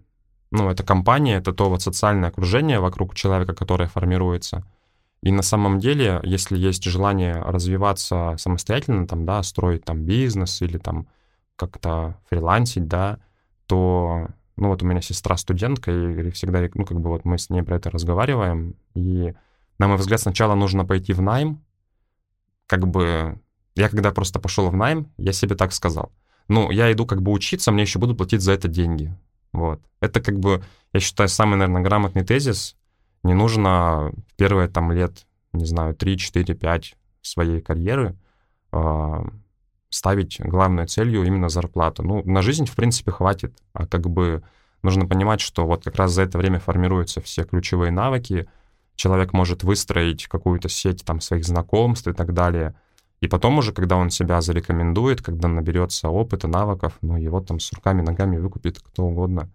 [0.53, 4.65] ну, это компания, это то вот социальное окружение вокруг человека, которое формируется—
[5.23, 10.79] и на самом деле, если есть желание развиваться самостоятельно, там, да, строить там бизнес или
[10.79, 11.09] там
[11.57, 13.19] как-то фрилансить, да,
[13.67, 17.51] то, ну вот у меня сестра студентка, и всегда, ну как бы вот мы с
[17.51, 19.35] ней про это разговариваем, и
[19.79, 21.63] на мой взгляд сначала нужно пойти в найм,
[22.67, 23.39] как бы
[23.75, 26.13] я когда просто пошел в найм, я себе так сказал.
[26.49, 29.17] Ну, я иду как бы учиться, мне еще будут платить за это деньги.
[29.53, 29.81] Вот.
[30.01, 32.77] Это как бы, я считаю, самый, наверное, грамотный тезис,
[33.23, 38.17] не нужно первые там лет, не знаю, 3, 4, 5 своей карьеры
[38.73, 39.25] э,
[39.91, 42.03] ставить главной целью именно зарплату.
[42.03, 44.43] Ну, на жизнь, в принципе, хватит, а как бы
[44.83, 48.49] нужно понимать, что вот как раз за это время формируются все ключевые навыки,
[48.95, 52.75] человек может выстроить какую-то сеть там своих знакомств и так далее,
[53.21, 57.71] и потом уже, когда он себя зарекомендует, когда наберется опыта, навыков, ну, его там с
[57.73, 59.51] руками, ногами выкупит кто угодно.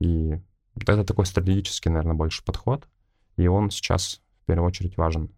[0.00, 0.40] И
[0.74, 2.88] это такой стратегический, наверное, больше подход
[3.36, 5.30] и он сейчас в первую очередь важен.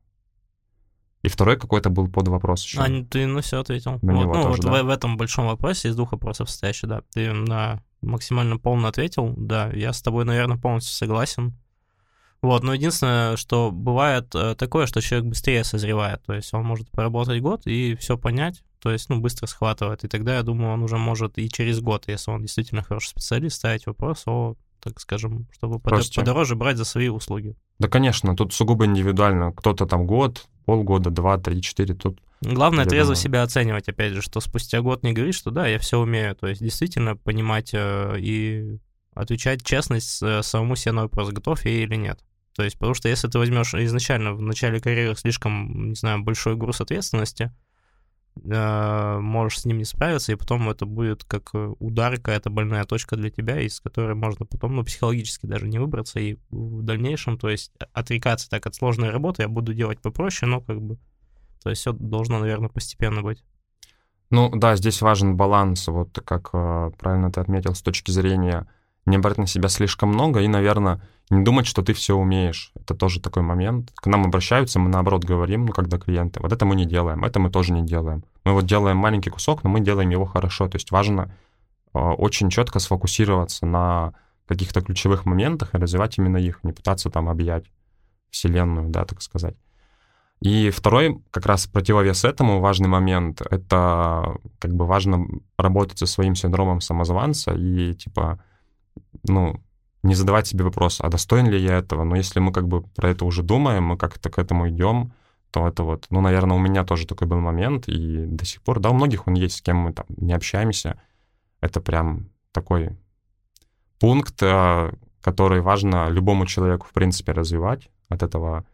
[1.22, 2.80] И второй какой-то был под вопрос еще.
[2.80, 3.98] А, ты ну все ответил.
[4.02, 4.82] На вот, ну, тоже, вот да?
[4.82, 7.02] в, в этом большом вопросе из двух вопросов состоящий, да.
[7.12, 9.34] Ты на максимально полно ответил.
[9.36, 11.54] Да, я с тобой, наверное, полностью согласен.
[12.42, 16.90] Вот, но единственное, что бывает э, такое, что человек быстрее созревает, то есть он может
[16.90, 20.82] поработать год и все понять, то есть, ну, быстро схватывает, и тогда, я думаю, он
[20.82, 24.54] уже может и через год, если он действительно хороший специалист, ставить вопрос о
[24.86, 26.20] так скажем, чтобы Росте.
[26.20, 27.56] подороже брать за свои услуги.
[27.78, 29.52] Да, конечно, тут сугубо индивидуально.
[29.52, 32.20] Кто-то там год, полгода, два, три, четыре, тут...
[32.40, 33.16] Главное трезво думаю...
[33.16, 36.34] себя оценивать, опять же, что спустя год не говорить, что да, я все умею.
[36.36, 38.78] То есть действительно понимать э, и
[39.14, 42.20] отвечать честность э, самому себе на вопрос, готов я или нет.
[42.54, 46.56] То есть, потому что если ты возьмешь изначально в начале карьеры слишком, не знаю, большой
[46.56, 47.52] груз ответственности,
[48.44, 52.84] э, можешь с ним не справиться, и потом это будет как э, удар, какая-то больная
[52.84, 57.38] точка для тебя, из которой можно потом, ну, психологически даже не выбраться, и в дальнейшем,
[57.38, 60.98] то есть отрекаться так от сложной работы я буду делать попроще, но как бы,
[61.62, 63.44] то есть все должно, наверное, постепенно быть.
[64.30, 68.66] Ну да, здесь важен баланс, вот как э, правильно ты отметил, с точки зрения
[69.06, 72.72] не брать на себя слишком много и, наверное, не думать, что ты все умеешь.
[72.74, 73.92] Это тоже такой момент.
[73.94, 77.40] К нам обращаются, мы наоборот говорим, ну, когда клиенты, вот это мы не делаем, это
[77.40, 78.24] мы тоже не делаем.
[78.44, 80.68] Мы вот делаем маленький кусок, но мы делаем его хорошо.
[80.68, 81.34] То есть важно
[81.94, 84.14] э, очень четко сфокусироваться на
[84.46, 87.64] каких-то ключевых моментах и развивать именно их, не пытаться там объять
[88.30, 89.56] вселенную, да, так сказать.
[90.40, 95.26] И второй, как раз противовес этому важный момент, это как бы важно
[95.58, 98.38] работать со своим синдромом самозванца и типа,
[99.28, 99.62] ну,
[100.02, 102.04] не задавать себе вопрос, а достоин ли я этого?
[102.04, 105.12] Но если мы как бы про это уже думаем, мы как-то к этому идем,
[105.50, 108.80] то это вот, ну, наверное, у меня тоже такой был момент, и до сих пор,
[108.80, 111.00] да, у многих он есть, с кем мы там не общаемся.
[111.60, 112.90] Это прям такой
[113.98, 118.64] пункт, э, который важно любому человеку, в принципе, развивать от этого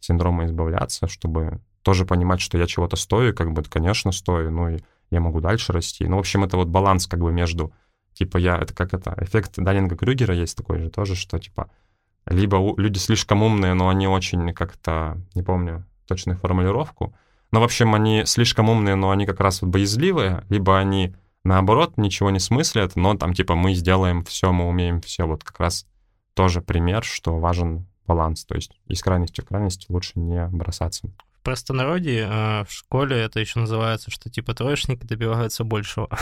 [0.00, 4.78] синдрома избавляться, чтобы тоже понимать, что я чего-то стою, как бы, конечно, стою, ну и
[5.10, 6.06] я могу дальше расти.
[6.06, 7.72] Ну, в общем, это вот баланс как бы между,
[8.14, 11.70] типа, я, это как это, эффект Даннинга-Крюгера есть такой же тоже, что, типа,
[12.26, 17.14] либо люди слишком умные, но они очень как-то, не помню точную формулировку,
[17.52, 21.96] но, в общем, они слишком умные, но они как раз вот боязливые, либо они, наоборот,
[21.96, 25.26] ничего не смыслят, но там, типа, мы сделаем все, мы умеем все.
[25.26, 25.86] Вот как раз
[26.34, 28.44] тоже пример, что важен баланс.
[28.44, 31.08] То есть из крайности в крайность лучше не бросаться.
[31.32, 36.08] В простонародье э, в школе это еще называется, что типа троечники добиваются большего.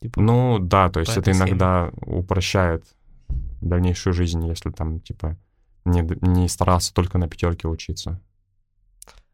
[0.00, 2.84] типа, ну да, то есть это иногда упрощает
[3.60, 5.36] дальнейшую жизнь, если там типа
[5.84, 8.20] не, не старался только на пятерке учиться.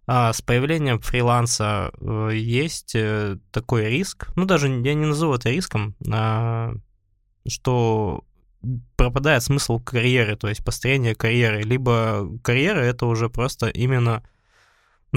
[0.08, 5.50] А с появлением фриланса э, есть э, такой риск, ну даже я не назову это
[5.50, 6.74] риском, а,
[7.48, 8.24] что
[8.96, 11.62] пропадает смысл карьеры, то есть построение карьеры.
[11.62, 14.22] Либо карьера— это уже просто именно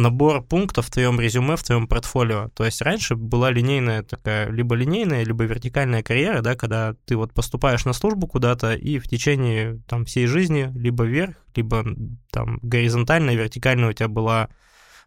[0.02, 2.50] набор пунктов в твоем резюме, в твоем портфолио.
[2.56, 7.34] То есть раньше была линейная такая, либо линейная, либо вертикальная карьера, да, когда ты вот
[7.34, 11.86] поступаешь на службу куда-то и в течение там всей жизни либо вверх, либо
[12.32, 14.50] там горизонтально, вертикально у тебя была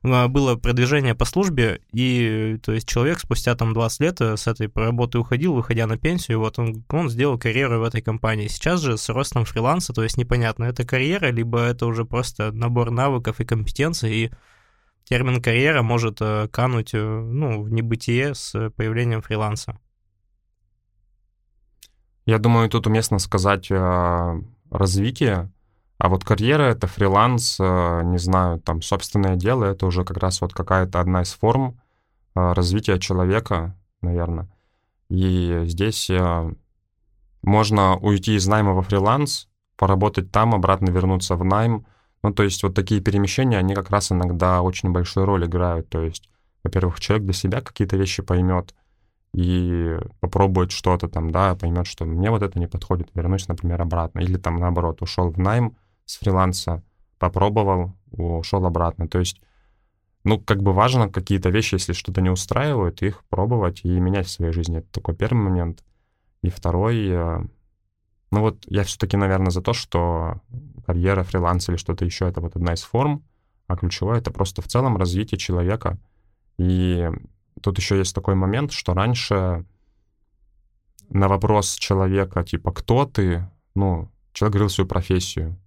[0.05, 4.49] а, было продвижение по службе, и то есть человек спустя там 20 лет э, с
[4.49, 8.49] этой работы уходил, выходя на пенсию, вот он, он сделал карьеру в этой компании.
[8.49, 12.91] Сейчас же с ростом фриланса, то есть непонятно, это карьера, либо это уже просто набор
[12.91, 14.31] навыков и компетенций, и
[15.05, 19.79] термин карьера может э, кануть э, ну, в небытие с появлением фриланса.
[22.27, 23.69] Я думаю, тут уместно сказать
[24.71, 25.51] развитие,
[26.03, 30.41] а вот карьера— это фриланс, э, не знаю, там, собственное дело, это уже как раз
[30.41, 31.81] вот какая-то одна из форм
[32.35, 34.51] э, развития человека, наверное.
[35.09, 36.53] И здесь э,
[37.43, 41.87] можно уйти из найма во фриланс, поработать там, обратно вернуться в найм.
[42.23, 45.89] Ну, то есть вот такие перемещения, они как раз иногда очень большую роль играют.
[45.89, 46.31] То есть,
[46.63, 48.75] во-первых, человек для себя какие-то вещи поймет
[49.35, 54.21] и попробует что-то там, да, поймет, что мне вот это не подходит, вернусь, например, обратно.
[54.21, 56.83] Или там, наоборот, ушел в найм, с фриланса,
[57.19, 59.09] попробовал, ушел обратно.
[59.09, 59.41] То есть,
[60.25, 64.31] ну, как бы важно какие-то вещи, если что-то не устраивает, их пробовать и менять в
[64.31, 64.79] своей жизни.
[64.79, 65.83] Это такой первый момент.
[66.43, 67.41] И второй, э,
[68.33, 70.41] ну вот я все-таки, наверное, за то, что
[70.87, 73.23] карьера, фриланс или что-то еще— это вот одна из форм,
[73.67, 75.99] а ключевое— это просто в целом развитие человека.
[76.57, 77.11] И
[77.63, 79.67] тут еще есть такой момент, что раньше
[81.11, 85.59] на вопрос человека, типа, кто ты, ну, человек говорил свою профессию.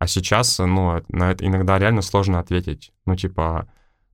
[0.00, 2.92] А сейчас, ну, на это иногда реально сложно ответить.
[3.06, 3.68] Ну, типа,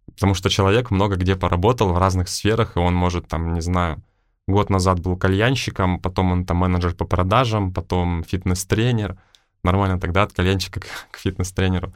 [0.07, 4.03] потому что человек много где поработал в разных сферах, и он может, там, не знаю,
[4.47, 9.17] год назад был кальянщиком, потом он там менеджер по продажам, потом фитнес-тренер.
[9.63, 11.93] Нормально тогда от кальянщика к, к фитнес-тренеру.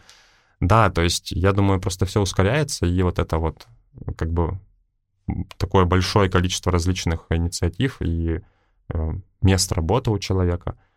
[0.60, 3.66] Да, то есть я думаю, просто все ускоряется, и вот это вот
[4.16, 4.58] как бы
[5.56, 8.40] такое большое количество различных инициатив и
[8.88, 10.76] э, мест работы у человека—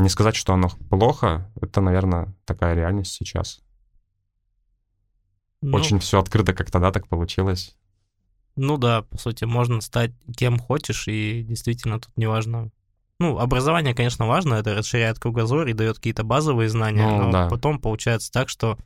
[0.00, 3.60] не сказать, что оно плохо, это, наверное, такая реальность сейчас.
[5.62, 7.76] Ну, Очень все открыто как тогда так получилось.
[8.56, 12.70] Ну да, по сути, можно стать кем хочешь, и действительно тут не важно.
[13.18, 17.48] Ну, образование, конечно, важно, это расширяет кругозор и дает какие-то базовые знания, ну, но да.
[17.48, 18.78] потом получается так, что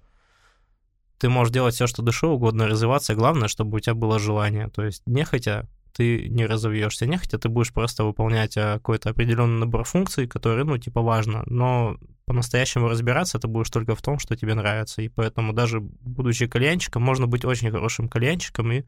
[1.18, 4.68] ты можешь делать все, что душе угодно, развиваться, главное, чтобы у тебя было желание.
[4.68, 9.84] То есть нехотя ты не разовьешься нехотя, ты будешь просто выполнять а, какой-то определенный набор
[9.84, 11.96] функций, которые, ну, типа, важно, но
[12.26, 17.02] по-настоящему разбираться ты будешь только в том, что тебе нравится, и поэтому даже будучи кальянчиком,
[17.02, 18.82] можно быть очень хорошим кальянчиком и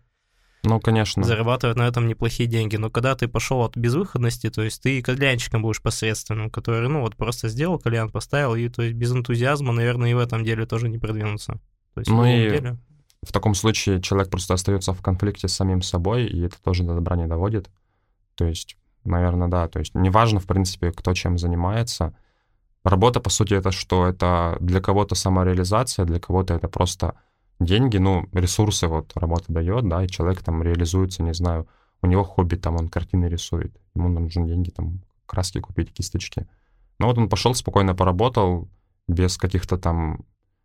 [0.67, 1.23] ну, конечно.
[1.23, 2.77] Зарабатывать на этом неплохие деньги.
[2.77, 7.17] Но когда ты пошел от безвыходности, то есть ты кальянчиком будешь посредственным, который, ну, вот
[7.17, 10.89] просто сделал кальян, поставил, и то есть без энтузиазма, наверное, и в этом деле тоже
[10.89, 11.61] не продвинуться.
[11.95, 12.77] То есть ну и деле
[13.23, 16.95] в таком случае человек просто остается в конфликте с самим собой, и это тоже до
[16.95, 17.71] добра не доводит.
[18.37, 18.77] То есть
[19.07, 19.69] Наверное, да.
[19.69, 22.15] То есть неважно, в принципе, кто чем занимается.
[22.85, 24.07] Работа, по сути, это что?
[24.07, 27.15] Это для кого-то самореализация, для кого-то это просто
[27.61, 31.67] деньги, ну, ресурсы вот работа дает, да, и человек там реализуется, не знаю,
[32.03, 36.47] у него хобби, там, он картины рисует, ему нужны деньги, там, краски купить, кисточки.
[36.99, 38.69] Ну вот он пошел, спокойно поработал,
[39.09, 40.25] без каких-то там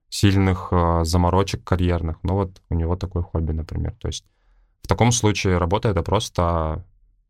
[0.10, 2.18] сильных э, заморочек карьерных.
[2.24, 3.96] Ну вот у него такое хобби, например.
[4.00, 4.26] То есть
[4.82, 6.86] в таком случае работа— это просто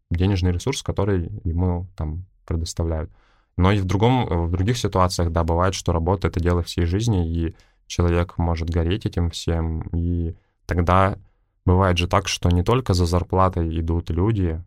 [0.10, 3.12] денежный ресурс, который ему там предоставляют.
[3.58, 7.30] Но и в, другом, в других ситуациях, да, бывает, что работа— это дело всей жизни,
[7.30, 7.56] и
[7.92, 10.34] человек может гореть этим всем, и
[10.66, 11.18] тогда
[11.66, 14.64] бывает же так, что не только за зарплатой идут люди,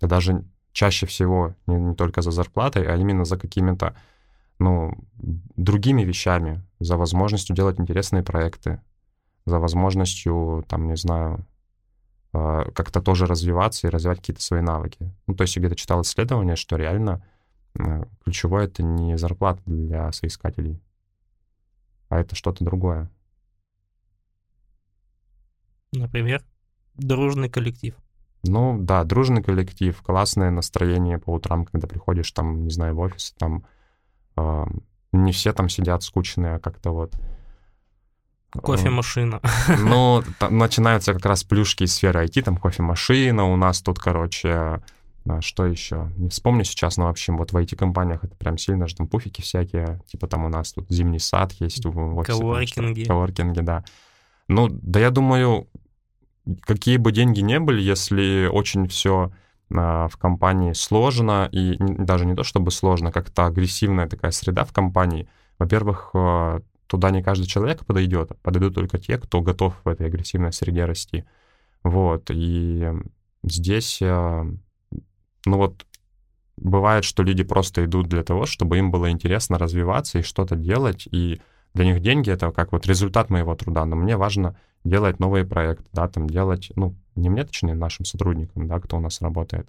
[0.00, 3.94] да даже чаще всего не, не только за зарплатой, а именно за какими-то
[4.58, 4.96] ну,
[5.56, 8.80] другими вещами, за возможностью делать интересные проекты,
[9.44, 11.44] за возможностью, там, не знаю,
[12.32, 15.12] а, как-то тоже развиваться и развивать какие-то свои навыки.
[15.26, 17.22] Ну, то есть я где-то читал исследование, что реально
[17.78, 20.80] э, ключевое— это не зарплата для соискателей,
[22.12, 23.10] а это что-то другое.
[25.92, 26.42] Например,
[26.94, 27.94] дружный коллектив.
[28.44, 33.34] Ну да, дружный коллектив, классное настроение по утрам, когда приходишь там, не знаю, в офис,
[33.38, 33.64] там
[34.36, 34.64] э,
[35.12, 37.14] не все там сидят скучные, а как-то вот...
[38.50, 39.40] Кофемашина.
[39.78, 44.82] Ну, там начинаются как раз плюшки из сферы IT, там кофемашина, у нас тут, короче,
[45.40, 46.10] что еще?
[46.16, 50.00] Не вспомню сейчас, но, в общем, вот в IT-компаниях это прям сильно там пуфики всякие,
[50.06, 52.38] типа там у нас тут зимний сад есть в офисе.
[52.38, 53.04] Коворкинги.
[53.04, 53.84] Коворкинги, да.
[54.48, 55.68] Ну, да я думаю,
[56.62, 59.32] какие бы деньги не были, если очень все
[59.74, 64.72] а, в компании сложно, и даже не то чтобы сложно, как-то агрессивная такая среда в
[64.72, 70.06] компании, во-первых, а, туда не каждый человек подойдет, подойдут только те, кто готов в этой
[70.06, 71.24] агрессивной среде расти.
[71.84, 72.90] Вот, и
[73.42, 74.46] здесь, а,
[75.46, 75.86] ну вот,
[76.56, 81.08] бывает, что люди просто идут для того, чтобы им было интересно развиваться и что-то делать,
[81.10, 81.40] и
[81.74, 85.84] для них деньги— это как вот результат моего труда, но мне важно делать новые проекты,
[85.92, 89.68] да, там делать, ну, не мне, точнее, нашим сотрудникам, да, кто у нас работает.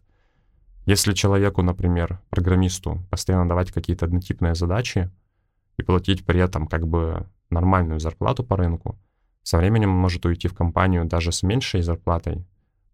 [0.86, 5.10] Если человеку, например, программисту, постоянно давать какие-то однотипные задачи
[5.78, 8.98] и платить при этом как бы нормальную зарплату по рынку,
[9.44, 12.46] со временем он может уйти в компанию даже с меньшей зарплатой,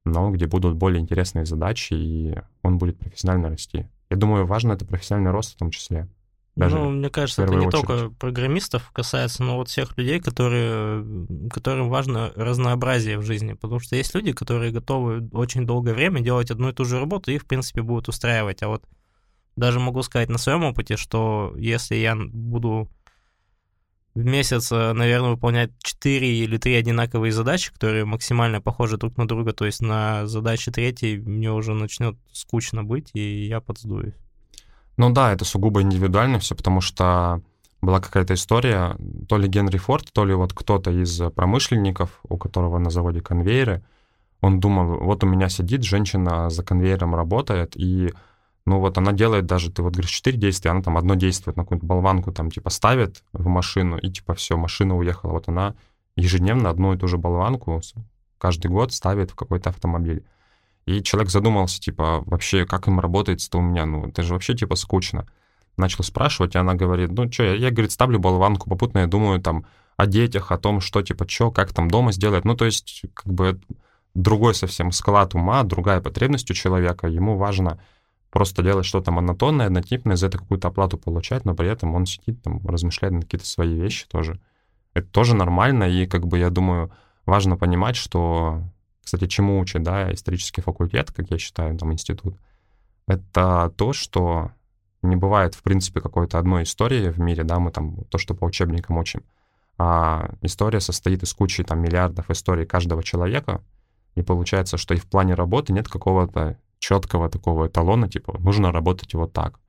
[0.05, 3.87] но где будут более интересные задачи, и он будет профессионально расти.
[4.09, 6.07] Я думаю, важно это профессиональный рост в том числе.
[6.55, 7.87] Даже ну, мне кажется, это не очередь.
[7.87, 11.05] только программистов касается, но вот всех людей, которые,
[11.49, 13.53] которым важно разнообразие в жизни.
[13.53, 17.31] Потому что есть люди, которые готовы очень долгое время делать одну и ту же работу,
[17.31, 18.61] и их, в принципе, будут устраивать.
[18.61, 18.83] А вот
[19.55, 22.89] даже могу сказать на своем опыте, что если я буду
[24.15, 29.27] в месяц, э, наверное, выполнять 4 или 3 одинаковые задачи, которые максимально похожи друг на
[29.27, 34.15] друга, то есть на задачи третьей мне уже начнет скучно быть, и я подсдуюсь.
[34.97, 37.41] Ну да, это сугубо индивидуально все, потому что
[37.81, 42.77] была какая-то история, то ли Генри Форд, то ли вот кто-то из промышленников, у которого
[42.79, 43.83] на заводе конвейеры,
[44.41, 48.13] он думал, вот у меня сидит женщина за конвейером работает, и
[48.69, 51.63] ну вот она делает даже, ты вот говоришь, четыре действия, она там одно действие на
[51.63, 55.31] какую-то болванку там типа ставит в машину, и типа все, машина уехала.
[55.31, 55.73] Вот она
[56.15, 57.81] ежедневно одну и ту же болванку
[58.37, 60.23] каждый год ставит в какой-то автомобиль.
[60.85, 63.85] И человек задумался, типа, вообще, как им работает-то у меня?
[63.85, 65.27] Ну, это же вообще, типа, скучно.
[65.75, 69.41] Начал спрашивать, и она говорит, ну, что, я, я, говорит, ставлю болванку, попутно я думаю,
[69.41, 69.65] там,
[69.97, 72.45] о детях, о том, что, типа, что, как там дома сделать.
[72.45, 73.59] Ну, то есть, как бы,
[74.15, 77.07] другой совсем склад ума, другая потребность у человека.
[77.07, 77.79] Ему важно
[78.29, 82.41] просто делать что-то монотонное, однотипное, за это какую-то оплату получать, но при этом он сидит
[82.43, 84.39] там, размышляет на какие-то свои вещи тоже.
[84.93, 86.91] Это тоже нормально, и, как бы, я думаю,
[87.25, 88.63] важно понимать, что
[89.03, 92.37] кстати, чему учит, да, исторический факультет, как я считаю, там, институт,
[93.07, 94.51] это то, что
[95.01, 98.45] не бывает, в принципе, какой-то одной истории в мире, да, мы там то, что по
[98.45, 99.23] учебникам учим,
[99.79, 103.63] а история состоит из кучи там миллиардов историй каждого человека,
[104.13, 109.13] и получается, что и в плане работы нет какого-то четкого такого эталона, типа, нужно работать
[109.13, 109.59] вот так.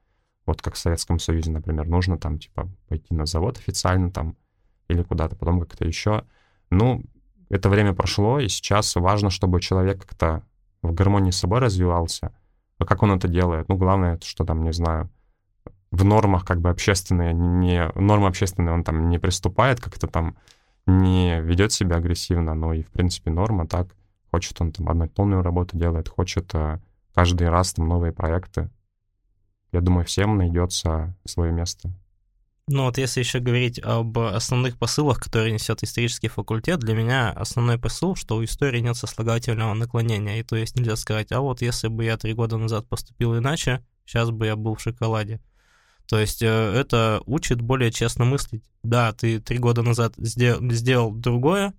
[0.46, 4.36] Вот как в Советском Союзе, например, нужно там, типа, пойти на завод официально там
[4.88, 6.24] или куда-то, потом как-то еще.
[6.70, 7.04] Ну,
[7.48, 10.42] это время прошло, и сейчас важно, чтобы человек как-то
[10.82, 12.32] в гармонии с собой развивался.
[12.78, 13.68] А как он это делает?
[13.68, 15.10] Ну, главное, что там, не знаю,
[15.90, 20.36] в нормах как бы общественные, не, нормы общественные он там не приступает, как-то там
[20.86, 23.88] не ведет себя агрессивно, но и, в принципе, норма так.
[24.30, 26.78] Хочет он там однотонную работу делает, хочет э,
[27.20, 28.70] каждый раз там новые проекты.
[29.72, 31.92] Я думаю, всем найдется свое место.
[32.66, 37.78] Ну вот если еще говорить об основных посылах, которые несет исторический факультет, для меня основной
[37.78, 40.40] посыл, что у истории нет сослагательного наклонения.
[40.40, 43.84] И то есть нельзя сказать, а вот если бы я три года назад поступил иначе,
[44.06, 45.42] сейчас бы я был в шоколаде.
[46.08, 48.64] То есть э, это учит более честно мыслить.
[48.82, 51.74] Да, ты три года назад сделал, сделал другое,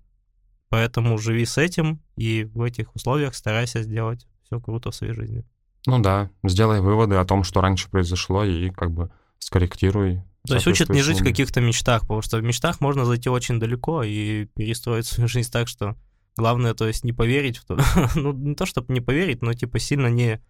[0.68, 5.44] поэтому живи с этим и в этих условиях старайся сделать все круто в своей жизни.
[5.86, 10.66] Ну да, сделай выводы о том, что раньше произошло, и как бы скорректируй то есть
[10.66, 14.46] учат не жить в каких-то мечтах, потому что в мечтах можно зайти очень далеко и
[14.56, 15.94] перестроить свою жизнь так, что
[16.36, 17.78] главное, то есть не поверить в то,
[18.16, 20.40] ну не то, чтобы не поверить, но типа сильно не,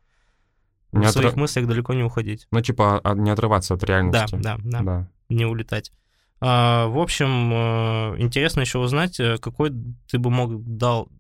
[0.93, 1.21] не в отр...
[1.21, 2.49] своих мыслях далеко не уходить.
[2.51, 4.37] Ну типа а, не отрываться от реальности.
[4.37, 5.11] Да, да, да, да.
[5.29, 5.93] не улетать.
[6.41, 9.73] А, в общем, э, интересно еще узнать, э, какой
[10.11, 11.11] ты бы мог дал...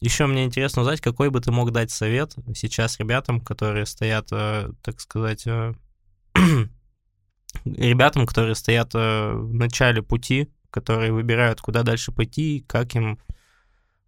[0.00, 4.70] Еще мне интересно узнать, какой бы ты мог дать совет сейчас ребятам, которые стоят, э,
[4.82, 5.44] так сказать,
[7.64, 13.18] ребятам, которые стоят э, в начале пути, которые выбирают, куда дальше пойти, как им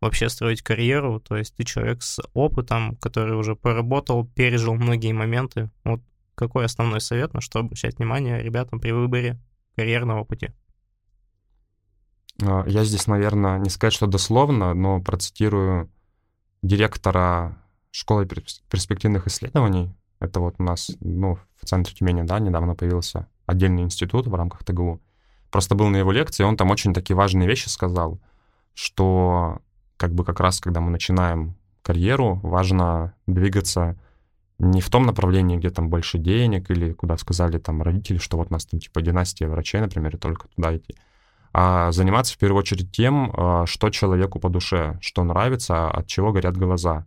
[0.01, 1.21] вообще строить карьеру.
[1.21, 5.71] То есть ты человек с опытом, который уже поработал, пережил многие моменты.
[5.85, 6.01] Вот
[6.35, 9.39] какой основной совет, на что обращать внимание ребятам при выборе
[9.77, 10.51] карьерного пути?
[12.41, 15.91] А, я здесь, наверное, не сказать, что дословно, но процитирую
[16.63, 17.59] директора
[17.91, 19.95] школы перспективных исследований.
[20.21, 24.65] Это вот у нас, ну, в центре Тюмени, да, недавно появился отдельный институт в рамках
[24.65, 25.01] ТГУ.
[25.51, 28.21] Просто был на его лекции, он там очень такие важные вещи сказал,
[28.73, 29.59] что
[29.97, 33.99] как бы как раз, когда мы начинаем карьеру, важно двигаться
[34.59, 38.49] не в том направлении, где там больше денег, или куда сказали там родители, что вот
[38.51, 40.95] у нас там типа династия врачей, например, и только туда идти,
[41.53, 46.33] а заниматься в первую очередь тем, а, что человеку по душе, что нравится, от чего
[46.33, 47.07] горят глаза.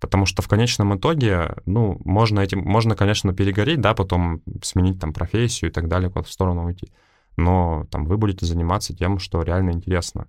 [0.00, 5.12] Потому что в конечном итоге, ну, можно этим, можно, конечно, перегореть, да, потом сменить там
[5.12, 6.92] профессию и так далее, куда-то в сторону уйти.
[7.36, 10.28] Но там вы будете заниматься тем, что реально интересно.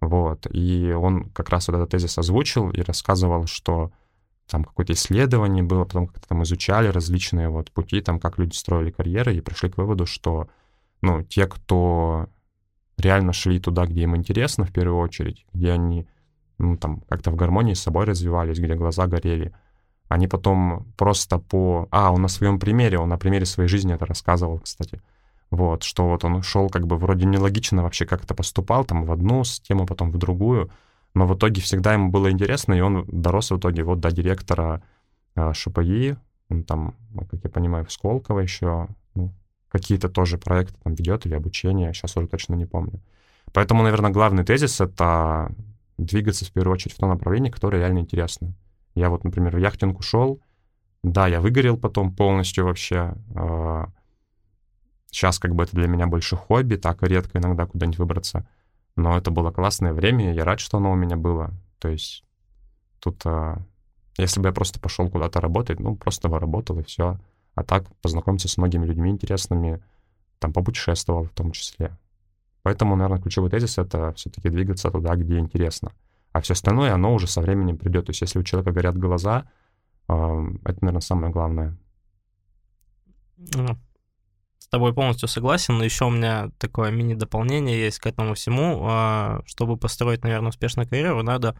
[0.00, 0.46] Вот.
[0.50, 3.92] И он как раз вот этот тезис озвучил и рассказывал, что
[4.48, 8.90] там какое-то исследование было, потом как-то там изучали различные вот пути, там, как люди строили
[8.90, 10.48] карьеры, и пришли к выводу, что,
[11.02, 12.28] ну, те, кто
[13.00, 16.06] реально шли туда, где им интересно, в первую очередь, где они
[16.58, 19.52] ну, там, как-то в гармонии с собой развивались, где глаза горели.
[20.08, 21.88] Они потом просто по...
[21.90, 25.00] А, он на своем примере, он на примере своей жизни это рассказывал, кстати.
[25.50, 29.44] Вот, что вот он шел как бы вроде нелогично вообще как-то поступал, там в одну
[29.44, 30.70] систему, потом в другую,
[31.14, 34.82] но в итоге всегда ему было интересно, и он дорос в итоге вот до директора
[35.34, 36.16] э, ШПИ,
[36.50, 36.94] он там,
[37.30, 38.88] как я понимаю, в Сколково еще,
[39.70, 43.00] какие-то тоже проекты там ведет или обучение, сейчас уже точно не помню.
[43.52, 45.52] Поэтому, наверное, главный тезис— это
[45.98, 48.54] двигаться в первую очередь в то направление, которое реально интересно.
[48.94, 50.40] Я вот, например, в яхтинг ушел,
[51.02, 53.14] да, я выгорел потом полностью вообще.
[55.10, 58.48] Сейчас как бы это для меня больше хобби, так редко иногда куда-нибудь выбраться.
[58.96, 61.50] Но это было классное время, я рад, что оно у меня было.
[61.78, 62.24] То есть
[63.00, 63.58] тут, а,
[64.18, 67.18] если бы я просто пошел куда-то работать, ну, просто бы работал и все.
[67.54, 69.82] А так познакомиться с многими людьми интересными,
[70.38, 71.96] там попутешествовал в том числе.
[72.62, 75.92] Поэтому, наверное, ключевой тезис— это все-таки двигаться туда, где интересно.
[76.32, 78.06] А все остальное, оно уже со временем придет.
[78.06, 79.50] То есть если у человека горят глаза,
[80.06, 81.76] это, наверное, самое главное.
[84.58, 88.80] С тобой полностью согласен, но еще у меня такое мини-дополнение есть к этому всему.
[88.84, 91.56] А, чтобы построить, наверное, успешную карьеру, надо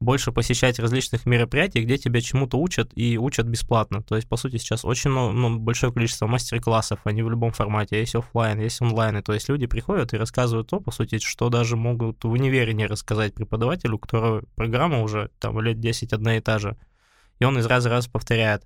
[0.00, 4.02] больше посещать различных мероприятий, где тебя чему-то учат и учат бесплатно.
[4.02, 8.14] То есть, по сути, сейчас очень ну, большое количество мастер-классов, они в любом формате, есть
[8.14, 9.18] офлайн, есть онлайн.
[9.18, 12.74] И, то есть люди приходят и рассказывают то, по сути, что даже могут в универе
[12.74, 16.76] не рассказать преподавателю, у которого программа уже там лет 10 одна и та же.
[17.38, 18.64] И он из раза в раз повторяет.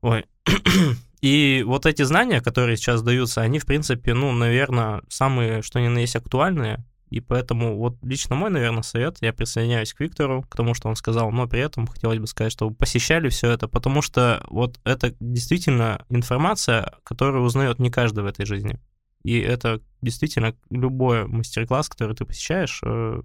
[0.00, 0.26] Ой.
[1.20, 5.88] И вот эти знания, которые сейчас даются, они, в принципе, ну, наверное, самые, что ни
[5.88, 10.56] на есть, актуальные, и поэтому вот лично мой, наверное, совет, я присоединяюсь к Виктору, к
[10.56, 14.02] тому, что он сказал, но при этом хотелось бы сказать, чтобы посещали все это, потому
[14.02, 18.78] что вот это действительно информация, которую узнает не каждый в этой жизни.
[19.24, 23.22] И это действительно любой мастер-класс, который ты посещаешь, э,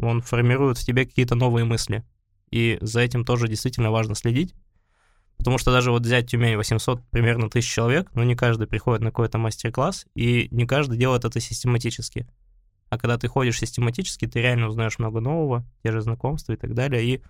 [0.00, 2.04] он формирует в тебе какие-то новые мысли.
[2.50, 4.54] И за этим тоже действительно важно следить.
[5.38, 9.10] Потому что даже вот взять Тюмень 800, примерно тысяч человек, но не каждый приходит на
[9.10, 12.26] какой-то мастер-класс, и не каждый делает это систематически.
[12.90, 16.74] А когда ты ходишь систематически, ты реально узнаешь много нового, те же знакомства и так
[16.74, 17.04] далее.
[17.04, 17.22] И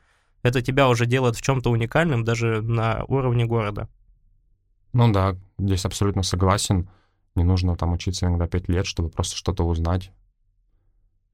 [0.42, 3.88] это тебя уже делает в чем-то уникальным даже на уровне города.
[4.92, 6.88] Ну да, здесь абсолютно согласен.
[7.34, 10.12] Не нужно там учиться иногда пять лет, чтобы просто что-то узнать.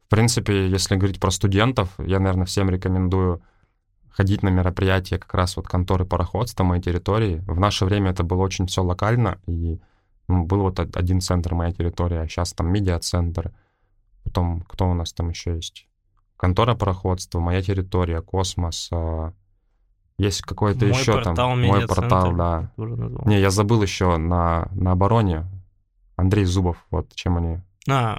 [0.07, 3.43] В принципе, если говорить про студентов, я, наверное, всем рекомендую
[4.11, 7.43] ходить на мероприятия как раз вот конторы пароходства моей территории.
[7.47, 9.81] В наше время это было очень все локально, и
[10.29, 13.53] Ну, был вот один центр моя территория, а сейчас там медиа-центр.
[14.35, 15.87] Потом, кто у нас там еще есть?
[16.37, 18.89] Контора пароходства, моя территория, космос.
[18.93, 19.33] А,
[20.19, 21.63] есть какой-то еще портал, там.
[21.63, 22.73] Мой портал, да.
[22.77, 25.47] Не, я забыл еще на, на обороне.
[26.17, 27.59] Андрей Зубов, вот чем они
[27.89, 28.19] А,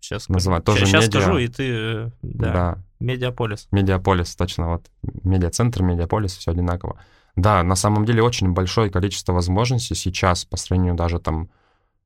[0.00, 0.64] сейчас называют.
[0.64, 1.20] Тоже Сейчас медиа.
[1.20, 1.70] скажу, и ты...
[1.70, 2.78] э, Да, да.
[2.98, 3.68] Медиаполис.
[3.70, 4.90] Медиаполис, точно, вот.
[5.22, 6.98] Медиацентр, медиаполис, все одинаково.
[7.36, 11.50] Да, на самом деле очень большое количество возможностей сейчас по сравнению даже там,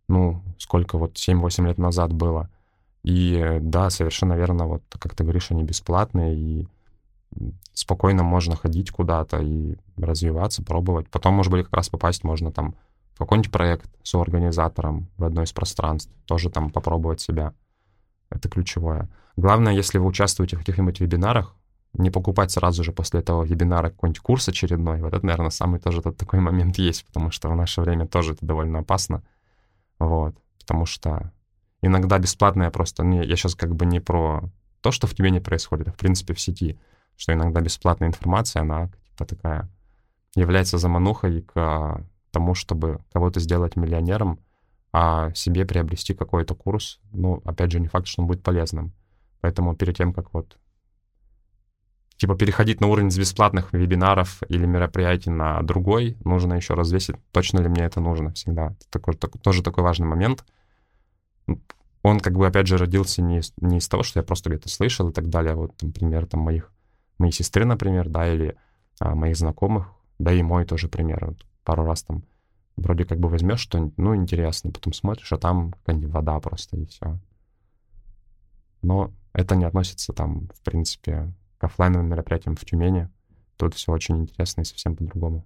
[0.08, 2.50] ну, сколько вот 7-8 лет назад было.
[3.06, 6.68] И э, да, совершенно верно, вот как ты говоришь, они бесплатные, и
[7.72, 11.08] спокойно можно ходить куда-то и развиваться, пробовать.
[11.08, 12.74] Потом, может быть, как раз попасть можно там
[13.14, 17.54] в какой-нибудь проект с организатором в одно из пространств, тоже там попробовать себя.
[18.28, 19.08] Это ключевое.
[19.36, 21.54] Главное, если вы участвуете в каких-нибудь вебинарах,
[21.92, 25.00] не покупать сразу же после этого вебинара какой-нибудь курс очередной.
[25.00, 28.32] Вот это, наверное, самый тоже тот такой момент есть, потому что в наше время тоже
[28.32, 29.22] это довольно опасно.
[30.00, 30.34] Вот.
[30.58, 31.30] Потому что
[31.82, 33.04] иногда бесплатное просто...
[33.04, 34.50] Не, я сейчас как бы не про
[34.80, 36.78] то, что в тебе не происходит, а в принципе в сети.
[37.16, 39.70] Что иногда бесплатная информация, она типа такая
[40.34, 44.38] является заманухой к а, тому, чтобы кого-то сделать миллионером,
[44.92, 48.92] а себе приобрести какой-то курс, ну, опять же, не факт, что он будет полезным.
[49.40, 50.58] Поэтому перед тем, как вот
[52.16, 57.60] типа переходить на уровень с бесплатных вебинаров или мероприятий на другой, нужно еще развесить, точно
[57.60, 58.68] ли мне это нужно всегда.
[58.68, 60.44] Это такой, так- тоже такой важный момент.
[62.02, 64.68] Он как бы, опять же, родился не из, не из того, что я просто где-то
[64.68, 65.54] слышал и так далее.
[65.54, 66.72] Вот, например, там моих,
[67.18, 68.56] моей сестры, например, да, или
[69.00, 69.88] а, моих знакомых,
[70.18, 71.26] да и мой тоже пример.
[71.26, 72.22] Вот пару раз там
[72.76, 76.86] вроде как бы возьмешь что ну, интересно, потом смотришь, а там какая-нибудь вода просто, и
[76.86, 77.18] все.
[78.82, 83.08] Но это не относится там, в принципе, к оффлайновым мероприятиям в Тюмени.
[83.56, 85.44] Тут все очень интересно и совсем по-другому.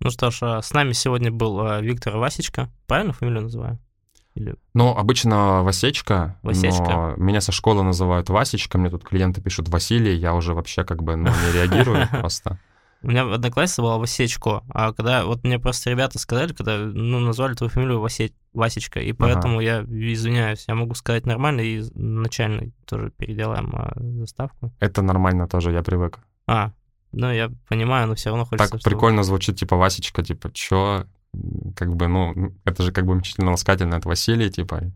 [0.00, 2.70] Ну что ж, а, с нами сегодня был а, Виктор Васечка.
[2.86, 3.78] Правильно фамилию называю?
[4.34, 4.56] Или...
[4.74, 6.84] Ну, обычно Васечка, Васечка.
[6.84, 11.02] но меня со школы называют Васечка, мне тут клиенты пишут Василий, я уже вообще как
[11.02, 12.58] бы ну, не реагирую просто.
[13.02, 17.18] У меня в однокласснице была Васечко, а когда вот мне просто ребята сказали, когда ну,
[17.18, 18.32] назвали твою фамилию Васе...
[18.52, 24.72] Васечка, и поэтому я извиняюсь, я могу сказать нормально и начально тоже переделаем а, заставку.
[24.78, 26.20] Это нормально тоже, я привык.
[26.46, 26.72] А,
[27.12, 28.70] ну я понимаю, но все равно хочется...
[28.70, 31.06] Так прикольно звучит, типа Васечка, типа, чё?
[31.76, 34.92] Как бы, ну, это же как бы мучительно ласкательно, это Василий, типа,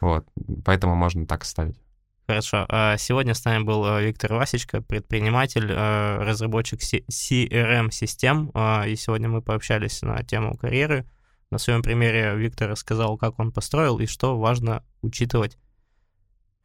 [0.00, 0.26] вот.
[0.64, 1.80] Поэтому можно так ставить.
[2.26, 2.64] Хорошо.
[2.68, 8.52] А, Сегодня с нами был а, Виктор Васечка, предприниматель, а, разработчик CRM-систем.
[8.54, 11.06] А, И сегодня мы пообщались на тему карьеры.
[11.50, 15.58] На своем примере Виктор рассказал, как он построил и что важно учитывать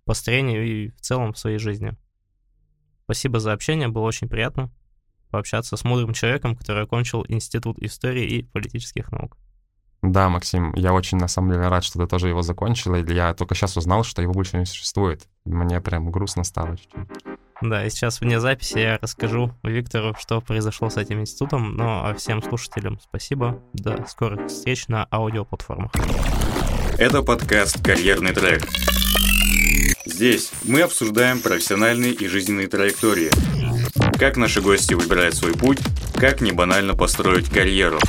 [0.02, 1.96] в построении и в целом в своей жизни.
[3.06, 4.72] Спасибо за общение, было очень приятно
[5.30, 9.38] пообщаться с мудрым человеком, который окончил Институт истории и политических наук.
[10.02, 13.34] Да, Максим, я очень на самом деле рад, что ты тоже его закончил, и я
[13.34, 15.28] только сейчас узнал, что его больше не существует.
[15.46, 17.08] Мне прям грустно стало чуть-чуть.
[17.62, 21.76] Да, и сейчас вне записи я расскажу Виктору, что произошло с этим институтом.
[21.76, 23.62] Ну, а всем слушателям спасибо.
[23.74, 25.92] До скорых встреч на аудиоплатформах.
[26.98, 28.64] Это подкаст «Карьерный трек».
[30.06, 33.32] Здесь мы обсуждаем профессиональные и жизненные траектории.
[34.18, 35.80] Как наши гости выбирают свой путь,
[36.16, 38.00] как не банально построить карьеру.